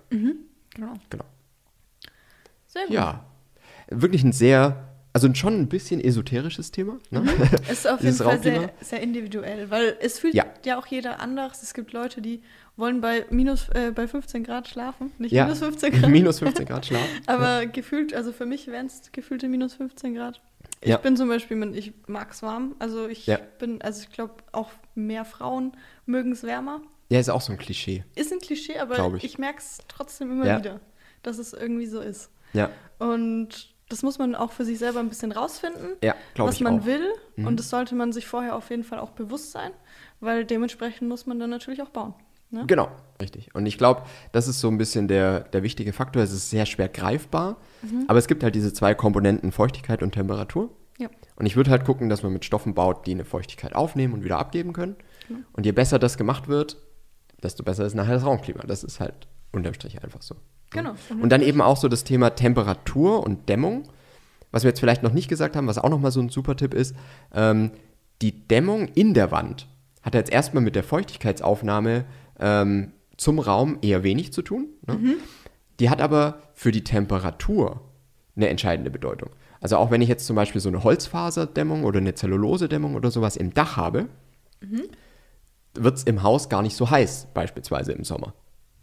Genau. 0.74 0.94
Genau. 1.10 1.24
Sehr 2.72 2.84
gut. 2.86 2.94
Ja, 2.94 3.24
wirklich 3.90 4.22
ein 4.22 4.32
sehr, 4.32 4.88
also 5.12 5.32
schon 5.34 5.54
ein 5.60 5.68
bisschen 5.68 6.00
esoterisches 6.00 6.70
Thema. 6.70 6.98
Ne? 7.10 7.24
Es 7.64 7.70
ist 7.80 7.86
auf 7.88 8.00
jeden 8.02 8.14
Fall 8.14 8.40
sehr, 8.42 8.72
sehr 8.80 9.00
individuell, 9.00 9.70
weil 9.70 9.96
es 10.00 10.18
fühlt 10.20 10.34
Ja. 10.34 10.46
ja. 10.64 10.78
auch 10.78 10.86
jeder 10.86 11.20
anders. 11.20 11.62
Es 11.62 11.74
gibt 11.74 11.92
Leute, 11.92 12.20
die 12.22 12.42
wollen 12.76 13.00
bei 13.00 13.26
minus 13.30 13.68
äh, 13.70 13.90
bei 13.94 14.06
15 14.06 14.44
Grad 14.44 14.68
schlafen, 14.68 15.12
nicht 15.18 15.32
Ja, 15.32 15.44
minus 15.44 15.58
15 15.58 15.92
Grad, 16.00 16.10
minus 16.10 16.38
15 16.38 16.64
Grad 16.64 16.86
Schlaf. 16.86 17.06
aber 17.26 17.66
gefühlt, 17.66 18.14
also 18.14 18.32
für 18.32 18.46
mich 18.46 18.68
wären 18.68 18.86
es 18.86 19.10
gefühlte 19.12 19.48
minus 19.48 19.74
15 19.74 20.14
Grad. 20.14 20.40
Ich 20.80 20.88
Ja. 20.88 20.96
bin 20.96 21.16
zum 21.16 21.28
Beispiel, 21.28 21.60
ich 21.74 21.92
mag 22.06 22.30
es 22.30 22.42
warm. 22.42 22.74
Also 22.78 23.06
ich 23.08 23.26
Ja. 23.26 23.38
bin, 23.58 23.82
also 23.82 24.00
ich 24.02 24.10
glaube, 24.10 24.34
auch 24.52 24.70
mehr 24.94 25.24
Frauen 25.26 25.72
mögen 26.06 26.32
es 26.32 26.42
wärmer. 26.44 26.80
Ja, 27.10 27.18
ist 27.18 27.28
auch 27.28 27.40
so 27.40 27.50
ein 27.52 27.58
Klischee. 27.58 28.04
Ist 28.14 28.32
ein 28.32 28.38
Klischee, 28.38 28.78
aber 28.78 29.14
ich, 29.16 29.24
ich. 29.24 29.38
merke 29.38 29.58
es 29.58 29.78
trotzdem 29.88 30.30
immer 30.30 30.46
Ja. 30.46 30.58
wieder, 30.58 30.80
dass 31.22 31.38
es 31.38 31.52
irgendwie 31.52 31.86
so 31.86 32.00
ist. 32.00 32.30
Ja, 32.52 32.70
Und 32.98 33.74
das 33.88 34.02
muss 34.02 34.18
man 34.18 34.34
auch 34.34 34.52
für 34.52 34.64
sich 34.64 34.78
selber 34.78 35.00
ein 35.00 35.08
bisschen 35.08 35.32
rausfinden, 35.32 35.96
ja 36.02 36.14
was 36.36 36.60
man 36.60 36.80
auch. 36.80 36.86
will. 36.86 37.02
Mhm. 37.36 37.46
Und 37.48 37.58
das 37.58 37.70
sollte 37.70 37.94
man 37.94 38.12
sich 38.12 38.26
vorher 38.26 38.54
auf 38.56 38.70
jeden 38.70 38.84
Fall 38.84 38.98
auch 39.00 39.10
bewusst 39.10 39.50
sein, 39.52 39.72
weil 40.20 40.44
dementsprechend 40.44 41.08
muss 41.08 41.26
man 41.26 41.38
dann 41.40 41.50
natürlich 41.50 41.82
auch 41.82 41.88
bauen. 41.90 42.14
Ne? 42.52 42.64
Genau, 42.66 42.88
richtig. 43.20 43.54
Und 43.54 43.66
ich 43.66 43.78
glaube, 43.78 44.02
das 44.32 44.48
ist 44.48 44.60
so 44.60 44.68
ein 44.68 44.78
bisschen 44.78 45.06
der, 45.08 45.40
der 45.40 45.62
wichtige 45.62 45.92
Faktor. 45.92 46.22
Es 46.22 46.32
ist 46.32 46.50
sehr 46.50 46.66
schwer 46.66 46.88
greifbar, 46.88 47.56
Mhm. 47.82 48.04
aber 48.08 48.18
es 48.18 48.26
gibt 48.28 48.42
halt 48.42 48.54
diese 48.54 48.72
zwei 48.72 48.94
Komponenten, 48.94 49.52
Feuchtigkeit 49.52 50.02
und 50.02 50.12
Temperatur. 50.12 50.70
Ja. 50.98 51.08
Und 51.36 51.46
ich 51.46 51.56
würde 51.56 51.70
halt 51.70 51.84
gucken, 51.84 52.08
dass 52.08 52.22
man 52.22 52.32
mit 52.32 52.44
Stoffen 52.44 52.74
baut, 52.74 53.06
die 53.06 53.12
eine 53.12 53.24
Feuchtigkeit 53.24 53.74
aufnehmen 53.74 54.12
und 54.14 54.22
wieder 54.24 54.38
abgeben 54.38 54.72
können. 54.72 54.96
Genau. 55.28 55.40
Und 55.52 55.64
je 55.64 55.72
besser 55.72 55.98
das 55.98 56.16
gemacht 56.18 56.46
wird, 56.48 56.76
desto 57.42 57.62
besser 57.62 57.86
ist 57.86 57.94
nachher 57.94 58.14
das 58.14 58.24
Raumklima. 58.26 58.64
Das 58.66 58.84
ist 58.84 59.00
halt 59.00 59.28
unterm 59.52 59.72
Strich 59.74 60.02
einfach 60.02 60.20
so. 60.22 60.34
Genau. 60.70 60.94
Und 61.20 61.30
dann 61.30 61.42
eben 61.42 61.60
auch 61.60 61.76
so 61.76 61.88
das 61.88 62.04
Thema 62.04 62.30
Temperatur 62.30 63.24
und 63.24 63.48
Dämmung. 63.48 63.84
Was 64.52 64.64
wir 64.64 64.70
jetzt 64.70 64.80
vielleicht 64.80 65.02
noch 65.02 65.12
nicht 65.12 65.28
gesagt 65.28 65.54
haben, 65.56 65.66
was 65.66 65.78
auch 65.78 65.90
nochmal 65.90 66.10
so 66.10 66.20
ein 66.20 66.28
super 66.28 66.56
Tipp 66.56 66.74
ist, 66.74 66.94
ähm, 67.32 67.70
die 68.20 68.46
Dämmung 68.48 68.88
in 68.88 69.14
der 69.14 69.30
Wand 69.30 69.68
hat 70.02 70.14
jetzt 70.14 70.32
erstmal 70.32 70.62
mit 70.62 70.74
der 70.74 70.82
Feuchtigkeitsaufnahme 70.82 72.04
ähm, 72.38 72.92
zum 73.16 73.38
Raum 73.38 73.78
eher 73.82 74.02
wenig 74.02 74.32
zu 74.32 74.42
tun. 74.42 74.68
Ne? 74.86 74.96
Die 75.78 75.90
hat 75.90 76.00
aber 76.00 76.42
für 76.54 76.72
die 76.72 76.84
Temperatur 76.84 77.80
eine 78.36 78.48
entscheidende 78.48 78.90
Bedeutung. 78.90 79.30
Also 79.60 79.76
auch 79.76 79.90
wenn 79.90 80.02
ich 80.02 80.08
jetzt 80.08 80.26
zum 80.26 80.36
Beispiel 80.36 80.60
so 80.60 80.68
eine 80.68 80.82
Holzfaserdämmung 80.84 81.84
oder 81.84 81.98
eine 81.98 82.14
Zellulosedämmung 82.14 82.94
oder 82.94 83.10
sowas 83.10 83.36
im 83.36 83.52
Dach 83.52 83.76
habe, 83.76 84.08
wird 85.74 85.96
es 85.96 86.04
im 86.04 86.22
Haus 86.22 86.48
gar 86.48 86.62
nicht 86.62 86.76
so 86.76 86.90
heiß, 86.90 87.28
beispielsweise 87.34 87.92
im 87.92 88.04
Sommer. 88.04 88.34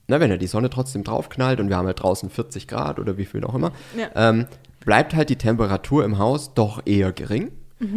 Na, 0.08 0.20
wenn 0.20 0.30
ja 0.32 0.38
die 0.38 0.48
Sonne 0.48 0.70
trotzdem 0.70 1.04
draufknallt 1.04 1.60
und 1.60 1.70
wir 1.70 1.78
haben 1.78 1.86
halt 1.88 2.02
draußen 2.02 2.30
40 2.30 2.68
Grad 2.68 3.00
oder 3.00 3.18
wie 3.18 3.26
viel 3.26 3.44
auch 3.44 3.56
immer, 3.56 3.72
Ja. 3.98 4.08
ähm, 4.30 4.46
bleibt 4.86 5.14
halt 5.14 5.30
die 5.30 5.36
Temperatur 5.36 6.06
im 6.06 6.18
Haus 6.18 6.54
doch 6.54 6.82
eher 6.86 7.12
gering. 7.12 7.52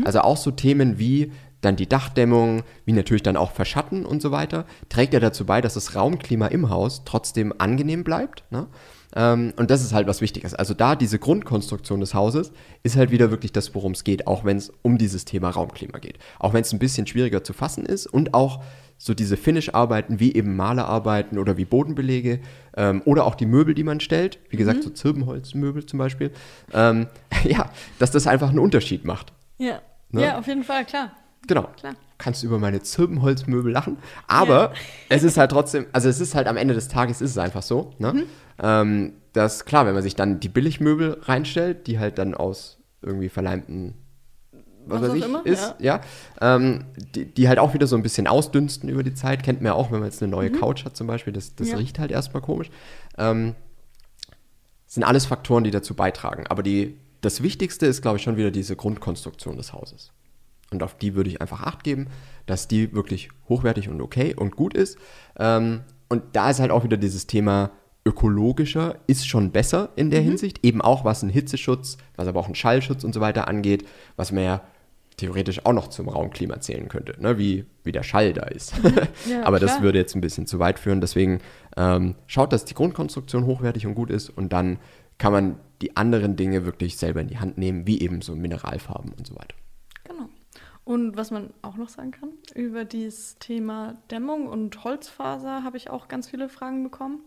Also 0.05 0.21
auch 0.21 0.37
so 0.37 0.51
Themen 0.51 0.99
wie 0.99 1.33
dann 1.63 1.75
die 1.77 1.89
Dachdämmung, 1.89 2.65
wie 2.85 2.93
natürlich 2.93 3.23
dann 3.23 3.37
auch 3.39 3.51
Verschatten 3.53 4.05
und 4.05 4.21
so 4.21 4.31
weiter, 4.31 4.67
trägt 4.91 5.15
ja 5.15 5.21
dazu 5.21 5.47
bei, 5.47 5.61
dass 5.63 5.73
das 5.75 5.95
Raumklima 5.95 6.49
im 6.49 6.69
Haus 6.69 7.03
trotzdem 7.07 7.55
angenehm 7.59 8.03
bleibt. 8.05 8.45
Ne? 8.51 8.67
Ähm, 9.17 9.53
und 9.57 9.71
das 9.71 9.81
ist 9.83 9.93
halt 9.95 10.07
was 10.07 10.21
Wichtiges. 10.21 10.53
Also 10.55 10.75
da 10.75 10.97
diese 10.97 11.19
Grundkonstruktion 11.19 12.01
des 12.01 12.13
Hauses 12.13 12.53
ist 12.83 12.97
halt 12.97 13.11
wieder 13.11 13.31
wirklich 13.31 13.53
das, 13.53 13.75
worum 13.75 13.93
es 13.93 14.05
geht, 14.05 14.27
auch 14.27 14.45
wenn 14.45 14.57
es 14.59 14.71
um 14.83 14.99
dieses 14.99 15.25
Thema 15.25 15.49
Raumklima 15.51 15.99
geht. 15.99 16.19
Auch 16.39 16.53
wenn 16.53 16.61
es 16.63 16.73
ein 16.73 16.79
bisschen 16.79 17.07
schwieriger 17.07 17.43
zu 17.45 17.53
fassen 17.55 17.87
ist 17.87 18.07
und 18.07 18.35
auch 18.35 18.63
so 19.03 19.15
diese 19.15 19.39
Finish-Arbeiten 19.39 20.21
wie 20.21 20.35
eben 20.35 20.57
Malerarbeiten 20.57 21.39
oder 21.39 21.57
wie 21.57 21.65
Bodenbelege 21.65 22.41
ähm, 22.77 23.01
oder 23.07 23.25
auch 23.25 23.35
die 23.35 23.47
Möbel, 23.47 23.73
die 23.73 23.83
man 23.83 23.99
stellt, 23.99 24.39
wie 24.51 24.59
gesagt, 24.59 24.83
so 24.83 24.91
Zirbenholzmöbel 24.91 25.87
zum 25.87 25.99
Beispiel, 25.99 26.31
ähm, 26.75 27.07
ja, 27.45 27.71
dass 27.99 28.11
das 28.11 28.27
einfach 28.27 28.51
einen 28.51 28.59
Unterschied 28.59 29.07
macht. 29.07 29.33
Ja. 29.57 29.81
Ne? 30.11 30.23
ja, 30.23 30.39
auf 30.39 30.47
jeden 30.47 30.65
Fall, 30.65 30.85
klar. 30.85 31.13
Genau. 31.47 31.71
Klar. 31.79 31.95
Kannst 32.19 32.43
du 32.43 32.47
über 32.49 32.59
meine 32.59 32.83
Zirbenholzmöbel 32.83 33.73
lachen. 33.73 33.97
Aber 34.27 34.75
es 35.09 35.23
ist 35.23 35.39
halt 35.39 35.51
trotzdem, 35.51 35.87
also 35.93 36.11
es 36.11 36.21
ist 36.21 36.35
halt 36.35 36.47
am 36.47 36.59
Ende 36.59 36.75
des 36.75 36.89
Tages 36.89 37.23
ist 37.23 37.31
es 37.31 37.39
einfach 37.39 37.63
so, 37.63 37.95
ne? 37.99 38.13
Mhm. 38.13 38.23
Ähm, 38.63 39.13
dass 39.33 39.65
klar, 39.65 39.87
wenn 39.87 39.95
man 39.95 40.03
sich 40.03 40.15
dann 40.15 40.41
die 40.41 40.51
Billigmöbel 40.51 41.21
reinstellt, 41.23 41.87
die 41.87 41.99
halt 41.99 42.19
dann 42.19 42.35
aus 42.35 42.83
irgendwie 43.01 43.31
verleimten 43.31 43.95
was, 44.87 45.03
Was 45.03 45.11
weiß 45.11 45.17
ich, 45.19 45.25
immer, 45.25 45.47
ist, 45.47 45.75
ja, 45.79 46.01
ähm, 46.41 46.85
die, 47.15 47.27
die 47.27 47.49
halt 47.49 47.59
auch 47.59 47.75
wieder 47.75 47.87
so 47.87 47.97
ein 47.97 48.03
bisschen 48.03 48.27
ausdünsten 48.27 48.89
über 48.89 49.03
die 49.03 49.15
Zeit, 49.15 49.43
kennt 49.43 49.61
man 49.61 49.67
ja 49.67 49.75
auch, 49.75 49.91
wenn 49.93 50.01
man 50.01 50.09
jetzt 50.09 50.23
eine 50.23 50.31
neue 50.31 50.51
Couch 50.51 50.85
hat 50.85 50.97
zum 50.97 51.07
Beispiel, 51.07 51.33
das, 51.33 51.55
das 51.55 51.69
Mhm. 51.69 51.73
Ja. 51.73 51.79
riecht 51.79 51.99
halt 51.99 52.11
erstmal 52.11 52.43
komisch. 52.43 52.71
Ähm, 53.19 53.55
sind 54.87 55.05
alles 55.05 55.27
Faktoren, 55.27 55.65
die 55.65 55.71
dazu 55.71 55.95
beitragen. 55.95 56.47
Aber 56.49 56.63
die, 56.63 56.97
das 57.21 57.43
Wichtigste 57.43 57.87
ist, 57.87 58.03
glaube 58.03 58.17
ich, 58.17 58.23
schon 58.25 58.37
wieder 58.37 58.51
diese 58.51 58.75
Grundkonstruktion 58.77 59.57
des 59.57 59.73
Hauses. 59.73 60.11
Und 60.73 60.83
auf 60.83 60.97
die 60.97 61.15
würde 61.15 61.31
ich 61.31 61.41
einfach 61.41 61.63
Acht 61.63 61.85
geben, 61.85 62.09
dass 62.47 62.67
die 62.69 62.93
wirklich 62.93 63.29
hochwertig 63.49 63.89
und 63.89 64.01
okay 64.01 64.35
und 64.35 64.57
gut 64.57 64.75
ist. 64.75 64.99
Ähm, 65.39 65.83
und 66.09 66.23
da 66.33 66.51
ist 66.51 66.59
halt 66.61 66.71
auch 66.73 66.83
wieder 66.85 66.97
dieses 66.97 67.27
Thema 67.27 67.71
ökologischer 68.05 68.97
ist 69.07 69.29
schon 69.29 69.51
besser 69.51 69.91
in 69.97 70.11
der 70.11 70.21
Hinsicht. 70.21 70.65
Eben 70.65 70.81
auch 70.81 71.05
was 71.05 71.23
einen 71.23 71.33
Hitzeschutz, 71.33 71.99
was 72.17 72.27
aber 72.27 72.41
auch 72.41 72.47
einen 72.47 72.55
Schallschutz 72.55 73.05
und 73.05 73.15
so 73.15 73.21
weiter 73.21 73.49
angeht, 73.49 73.87
was 74.17 74.33
man 74.33 74.45
ja 74.45 74.63
theoretisch 75.21 75.67
auch 75.67 75.73
noch 75.73 75.89
zum 75.89 76.09
Raumklima 76.09 76.61
zählen 76.61 76.89
könnte, 76.89 77.21
ne? 77.21 77.39
wie, 77.39 77.67
wie 77.85 77.93
der 77.93 78.03
Schall 78.03 78.33
da 78.33 78.45
ist. 78.45 78.73
Ja, 79.29 79.45
aber 79.45 79.61
das 79.61 79.73
klar. 79.73 79.83
würde 79.83 79.99
jetzt 79.99 80.15
ein 80.15 80.23
bisschen 80.23 80.47
zu 80.47 80.59
weit 80.59 80.79
führen. 80.79 81.01
Deswegen 81.01 81.41
ähm, 81.77 82.15
schaut, 82.27 82.53
dass 82.53 82.65
die 82.65 82.75
Grundkonstruktion 82.75 83.45
hochwertig 83.45 83.87
und 83.87 83.95
gut 83.95 84.11
ist 84.11 84.31
und 84.31 84.53
dann 84.53 84.79
kann 85.19 85.33
man 85.33 85.57
die 85.83 85.97
anderen 85.97 86.37
Dinge 86.37 86.65
wirklich 86.65 86.97
selber 86.97 87.21
in 87.21 87.29
die 87.29 87.39
Hand 87.39 87.59
nehmen, 87.59 87.87
wie 87.87 88.01
eben 88.01 88.23
so 88.23 88.35
Mineralfarben 88.35 89.13
und 89.13 89.27
so 89.27 89.35
weiter. 89.35 89.55
Genau. 90.05 90.29
Und 90.85 91.17
was 91.17 91.31
man 91.31 91.51
auch 91.63 91.77
noch 91.77 91.91
sagen 91.91 92.13
kann, 92.13 92.31
über 92.55 92.85
dieses 92.85 93.39
Thema 93.39 93.99
Dämmung 94.11 94.47
und 94.47 94.83
Holzfaser 94.83 95.63
habe 95.63 95.77
ich 95.77 95.91
auch 95.91 96.09
ganz 96.09 96.29
viele 96.29 96.49
Fragen 96.49 96.83
bekommen. 96.83 97.21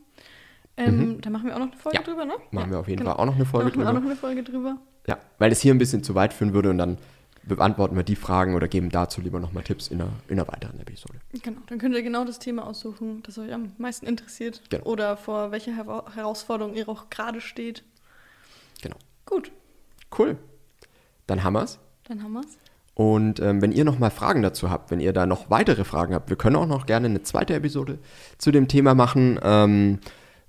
Ähm, 0.77 1.21
Da 1.21 1.29
machen 1.29 1.45
wir 1.47 1.55
auch 1.55 1.59
noch 1.59 1.71
eine 1.71 1.77
Folge 1.77 1.99
Mhm. 1.99 2.03
Ja, 2.05 2.12
drüber, 2.12 2.25
ne? 2.25 2.33
Machen 2.51 2.71
wir 2.71 2.79
auf 2.79 2.88
jeden 2.88 2.99
genau. 2.99 3.12
Fall 3.12 3.19
auch 3.21 3.25
noch 3.25 3.36
eine 3.36 3.43
Da 3.43 3.49
Folge 3.49 3.65
machen 3.69 3.79
wir 3.79 3.83
auch 3.86 3.91
drüber. 3.91 3.99
noch 4.01 4.05
eine 4.09 4.15
Folge 4.15 4.43
drüber. 4.43 4.77
Ja, 5.07 5.17
weil 5.38 5.51
es 5.51 5.62
hier 5.62 5.73
ein 5.73 5.77
bisschen 5.77 6.03
zu 6.03 6.15
weit 6.15 6.33
führen 6.33 6.53
würde 6.53 6.69
und 6.69 6.77
dann 6.77 6.97
beantworten 7.45 7.95
wir 7.97 8.03
die 8.03 8.15
Fragen 8.15 8.55
oder 8.55 8.67
geben 8.69 8.89
dazu 8.89 9.19
lieber 9.19 9.39
nochmal 9.39 9.63
Tipps 9.63 9.89
in 9.89 10.01
einer, 10.01 10.12
in 10.29 10.39
einer 10.39 10.47
weiteren 10.47 10.79
Episode. 10.79 11.19
Genau, 11.43 11.59
dann 11.67 11.77
könnt 11.77 11.93
ihr 11.93 12.01
genau 12.01 12.23
das 12.23 12.39
Thema 12.39 12.65
aussuchen, 12.65 13.21
das 13.23 13.38
euch 13.38 13.53
am 13.53 13.73
meisten 13.77 14.05
interessiert. 14.05 14.62
Genau. 14.69 14.86
Oder 14.86 15.17
vor 15.17 15.51
welcher 15.51 15.75
Hera 15.75 16.05
Herausforderung 16.15 16.73
ihr 16.73 16.88
auch 16.88 17.09
gerade 17.09 17.41
steht. 17.41 17.83
Genau. 18.81 18.95
Gut, 19.25 19.51
Cool. 20.17 20.38
Dann 21.27 21.43
haben 21.43 21.53
wir's. 21.53 21.79
dann 22.07 22.21
haben 22.23 22.33
wir's. 22.33 22.57
Und 22.95 23.39
ähm, 23.39 23.62
wenn 23.62 23.71
ihr 23.71 23.83
noch 23.86 23.97
mal 23.97 24.12
Fragen 24.12 24.43
dazu 24.43 24.69
habt, 24.69 24.91
wenn 24.91 24.99
ihr 24.99 25.12
da 25.13 25.25
noch 25.25 25.49
weitere 25.49 25.83
Fragen 25.83 26.13
habt, 26.13 26.29
wir 26.29 26.38
können 26.38 26.55
auch 26.55 26.67
noch 26.67 26.86
gerne 26.86 27.07
eine 27.07 27.23
zweite 27.23 27.55
Episode 27.55 27.97
zu 28.38 28.51
dem 28.51 28.67
Thema 28.67 28.93
machen. 28.93 29.39
Ähm, 29.41 29.99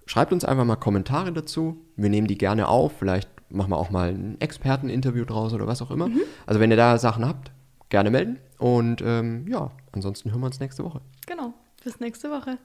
schreibt 0.06 0.32
uns 0.32 0.44
einfach 0.44 0.64
mal 0.64 0.76
Kommentare 0.76 1.32
dazu. 1.32 1.84
Wir 1.96 2.10
nehmen 2.10 2.26
die 2.26 2.38
gerne 2.38 2.68
auf. 2.68 2.92
Vielleicht 2.98 3.28
machen 3.50 3.70
wir 3.70 3.78
auch 3.78 3.90
mal 3.90 4.10
ein 4.10 4.40
Experteninterview 4.40 5.24
draus 5.24 5.52
oder 5.52 5.66
was 5.66 5.82
auch 5.82 5.90
immer. 5.90 6.08
Also 6.46 6.60
wenn 6.60 6.70
ihr 6.70 6.76
da 6.76 6.98
Sachen 6.98 7.26
habt, 7.26 7.52
gerne 7.88 8.10
melden. 8.10 8.38
Und 8.58 9.02
ähm, 9.04 9.46
ja, 9.48 9.70
ansonsten 9.92 10.30
hören 10.30 10.40
wir 10.40 10.46
uns 10.46 10.60
nächste 10.60 10.84
Woche. 10.84 11.00
Genau. 11.26 11.54
Bis 11.82 12.00
nächste 12.00 12.30
Woche. 12.30 12.58